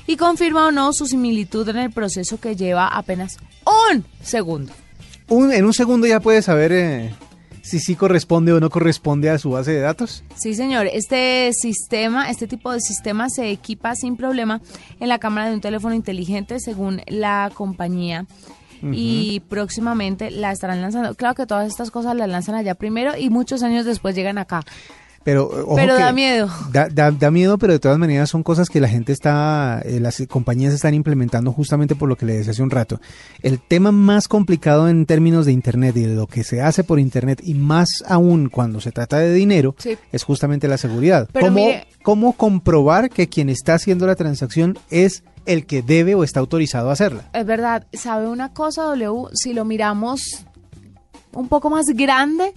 y 0.06 0.18
confirma 0.18 0.68
o 0.68 0.72
no 0.72 0.94
su 0.94 1.08
similitud 1.08 1.68
en 1.70 1.78
el 1.78 1.92
proceso 1.92 2.40
que 2.40 2.56
lleva 2.56 2.88
apenas 2.88 3.38
un 3.66 4.06
segundo. 4.22 4.72
Un- 5.30 5.52
en 5.52 5.66
un 5.66 5.74
segundo 5.74 6.06
ya 6.06 6.20
puede 6.20 6.44
saber 6.44 6.72
eh, 6.72 7.16
si 7.64 7.80
sí 7.80 7.96
corresponde 7.96 8.54
o 8.54 8.60
no 8.60 8.70
corresponde 8.70 9.32
a 9.32 9.40
su 9.40 9.50
base 9.50 9.72
de 9.72 9.80
datos. 9.80 10.24
Sí, 10.36 10.54
señor, 10.54 10.86
este 10.86 11.50
sistema, 11.54 12.30
este 12.30 12.46
tipo 12.48 12.72
de 12.72 12.80
sistema 12.82 13.30
se 13.32 13.50
equipa 13.50 13.96
sin 13.96 14.18
problema 14.18 14.62
en 15.00 15.08
la 15.10 15.18
cámara 15.18 15.48
de 15.50 15.56
un 15.56 15.62
teléfono 15.62 15.96
inteligente 15.96 16.60
según 16.60 17.02
la 17.08 17.50
compañía. 17.56 18.28
Y 18.82 19.42
próximamente 19.50 20.32
la 20.32 20.52
estarán 20.52 20.82
lanzando. 20.82 21.16
Claro 21.16 21.36
que 21.36 21.46
todas 21.46 21.68
estas 21.68 21.92
cosas 21.92 22.16
las 22.16 22.30
lanzan 22.30 22.56
allá 22.56 22.76
primero 22.76 23.18
y 23.18 23.30
muchos 23.30 23.64
años 23.64 23.86
después 23.86 24.16
llegan 24.16 24.38
acá. 24.38 24.62
Pero, 25.24 25.50
eh, 25.58 25.62
ojo 25.66 25.76
Pero 25.76 25.96
da 25.96 26.12
miedo. 26.14 26.48
Da, 26.72 26.88
da- 26.88 27.10
da 27.10 27.32
miedo, 27.32 27.58
pero 27.58 27.74
de 27.74 27.80
todas 27.80 27.98
maneras 27.98 28.30
son 28.30 28.44
cosas 28.44 28.70
que 28.70 28.80
la 28.80 28.88
gente 28.88 29.12
está, 29.12 29.82
eh, 29.84 30.00
las 30.00 30.22
compañías 30.30 30.72
están 30.72 30.94
implementando 30.94 31.52
justamente 31.52 31.96
por 31.96 32.08
lo 32.08 32.16
que 32.16 32.28
le 32.28 32.34
decía 32.34 32.52
hace 32.52 32.62
un 32.62 32.70
rato. 32.70 33.02
El 33.42 33.60
tema 33.60 33.92
más 33.92 34.28
complicado 34.28 34.88
en 34.88 35.08
términos 35.08 35.48
de 35.48 35.52
Internet 35.52 35.98
y 35.98 36.02
de 36.04 36.14
lo 36.14 36.28
que 36.28 36.44
se 36.44 36.62
hace 36.62 36.84
por 36.84 37.00
Internet 37.00 37.42
y 37.44 37.56
más 37.56 38.04
aún 38.08 38.50
cuando 38.50 38.80
se 38.82 38.92
trata 38.92 39.18
de 39.18 39.34
dinero 39.34 39.74
Sí. 39.80 39.98
es 40.12 40.24
justamente 40.24 40.68
la 40.68 40.78
seguridad. 40.78 41.28
Pero 41.34 41.48
¿Cómo, 41.48 41.56
mire- 41.66 41.88
¿Cómo 42.04 42.34
comprobar 42.34 43.10
que 43.10 43.28
quien 43.28 43.50
está 43.50 43.74
haciendo 43.74 44.06
la 44.06 44.14
transacción 44.16 44.78
es 44.92 45.24
el 45.46 45.66
que 45.66 45.82
debe 45.82 46.16
o 46.16 46.24
está 46.24 46.40
autorizado 46.40 46.90
a 46.90 46.94
hacerla? 46.94 47.30
Es 47.34 47.46
verdad, 47.46 47.88
¿sabe 47.94 48.28
una 48.28 48.54
cosa, 48.54 48.84
W? 48.84 49.30
Si 49.34 49.54
lo 49.54 49.66
miramos 49.66 50.46
un 51.34 51.48
poco 51.48 51.70
más 51.70 51.86
grande 51.88 52.54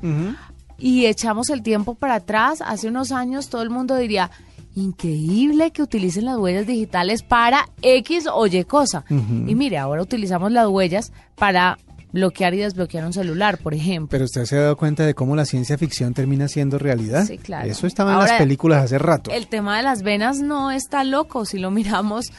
y 0.79 1.07
echamos 1.07 1.51
el 1.51 1.63
tiempo 1.63 1.95
para 1.95 2.17
atrás, 2.17 2.63
hace 2.65 2.89
unos 2.89 3.13
años 3.13 3.49
todo 3.49 3.63
el 3.63 3.71
mundo 3.71 3.97
diría, 3.97 4.31
increíble 4.75 5.73
que 5.73 5.83
utilicen 5.83 6.25
las 6.25 6.37
huellas 6.37 6.67
digitales 6.67 7.23
para 7.23 7.69
X 7.83 8.27
o 8.33 8.47
Y 8.47 8.65
cosa. 8.65 9.05
Y 9.09 9.55
mire, 9.55 9.79
ahora 9.79 10.03
utilizamos 10.03 10.53
las 10.53 10.69
huellas 10.69 11.13
para 11.35 11.79
bloquear 12.13 12.55
y 12.55 12.59
desbloquear 12.59 13.05
un 13.05 13.13
celular, 13.13 13.59
por 13.59 13.75
ejemplo. 13.75 14.09
Pero 14.11 14.25
usted 14.25 14.45
se 14.47 14.57
ha 14.57 14.63
dado 14.63 14.77
cuenta 14.77 15.05
de 15.05 15.15
cómo 15.15 15.37
la 15.37 15.45
ciencia 15.45 15.77
ficción 15.77 16.15
termina 16.15 16.49
siendo 16.49 16.79
realidad. 16.79 17.27
Sí, 17.27 17.37
claro. 17.37 17.69
Eso 17.69 17.87
estaba 17.87 18.13
en 18.13 18.17
Ahora, 18.17 18.33
las 18.33 18.41
películas 18.41 18.85
hace 18.85 18.99
rato. 18.99 19.31
El 19.31 19.49
tema 19.49 19.77
de 19.77 19.83
las 19.83 20.03
venas 20.03 20.41
no 20.41 20.71
está 20.71 21.05
loco 21.05 21.45
si 21.45 21.59
lo 21.59 21.71
miramos 21.71 22.33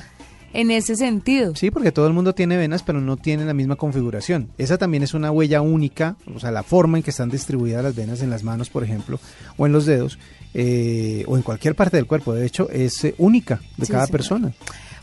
en 0.54 0.72
ese 0.72 0.96
sentido. 0.96 1.56
Sí, 1.56 1.72
porque 1.72 1.92
todo 1.92 2.08
el 2.08 2.14
mundo 2.14 2.34
tiene 2.34 2.58
venas, 2.58 2.84
pero 2.84 3.02
no 3.02 3.18
tiene 3.18 3.46
la 3.46 3.54
misma 3.54 3.76
configuración. 3.76 4.50
Esa 4.58 4.78
también 4.78 5.04
es 5.04 5.14
una 5.14 5.32
huella 5.32 5.62
única, 5.62 6.16
o 6.34 6.40
sea, 6.40 6.52
la 6.52 6.64
forma 6.64 6.98
en 6.98 7.04
que 7.04 7.12
están 7.12 7.30
distribuidas 7.30 7.84
las 7.84 7.96
venas 7.96 8.22
en 8.22 8.30
las 8.30 8.44
manos, 8.44 8.70
por 8.70 8.84
ejemplo, 8.84 9.20
o 9.58 9.66
en 9.66 9.72
los 9.74 9.86
dedos, 9.86 10.18
eh, 10.54 11.24
o 11.28 11.38
en 11.38 11.44
cualquier 11.44 11.76
parte 11.76 11.98
del 11.98 12.08
cuerpo, 12.08 12.34
de 12.34 12.46
hecho, 12.46 12.70
es 12.70 13.04
eh, 13.04 13.16
única 13.18 13.62
de 13.78 13.86
Sí, 13.86 13.92
cada 13.92 14.06
señor. 14.06 14.18
persona. 14.18 14.52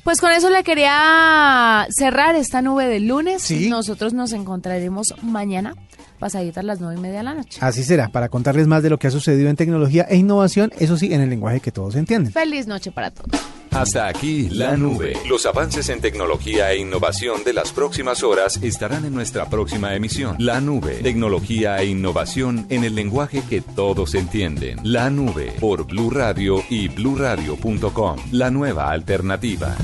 Pues 0.03 0.21
con 0.21 0.31
eso 0.31 0.51
le 0.51 0.63
quería 0.63 1.87
cerrar 1.91 2.37
esta 2.37 2.63
nube 2.63 2.87
del 2.87 3.09
lunes. 3.09 3.43
Sí. 3.43 3.69
Nosotros 3.69 4.13
nos 4.15 4.33
encontraremos 4.33 5.15
mañana, 5.23 5.75
pasaditas 6.17 6.65
las 6.65 6.81
nueve 6.81 6.97
y 6.99 7.01
media 7.01 7.19
de 7.19 7.25
la 7.25 7.35
noche. 7.35 7.59
Así 7.61 7.85
será, 7.85 8.09
para 8.09 8.29
contarles 8.29 8.67
más 8.67 8.83
de 8.83 8.91
lo 8.91 8.99
que 8.99 9.07
ha 9.07 9.11
sucedido 9.11 9.49
en 9.49 9.57
tecnología 9.57 10.07
e 10.09 10.17
innovación, 10.17 10.73
eso 10.79 10.97
sí, 10.97 11.13
en 11.13 11.21
el 11.21 11.31
lenguaje 11.31 11.61
que 11.61 11.73
todos 11.73 11.97
entienden. 11.97 12.33
Feliz 12.33 12.67
noche 12.67 12.91
para 12.93 13.11
todos. 13.11 13.41
Hasta 13.77 14.09
aquí 14.09 14.49
la 14.49 14.75
nube. 14.79 15.13
Los 15.29 15.45
avances 15.45 15.91
en 15.91 16.01
tecnología 16.01 16.73
e 16.73 16.79
innovación 16.79 17.45
de 17.45 17.53
las 17.53 17.73
próximas 17.73 18.23
horas 18.23 18.59
estarán 18.63 19.05
en 19.05 19.13
nuestra 19.13 19.51
próxima 19.51 19.95
emisión. 19.95 20.37
La 20.39 20.63
nube. 20.63 20.95
Tecnología 21.03 21.77
e 21.77 21.87
innovación 21.87 22.65
en 22.71 22.85
el 22.85 22.95
lenguaje 22.95 23.43
que 23.47 23.61
todos 23.61 24.15
entienden. 24.15 24.79
La 24.83 25.11
nube 25.11 25.53
por 25.61 25.87
Blue 25.87 26.09
Radio 26.09 26.63
y 26.71 26.89
bluradio.com. 26.89 28.17
La 28.33 28.51
nueva 28.51 28.91
alternativa. 28.91 29.77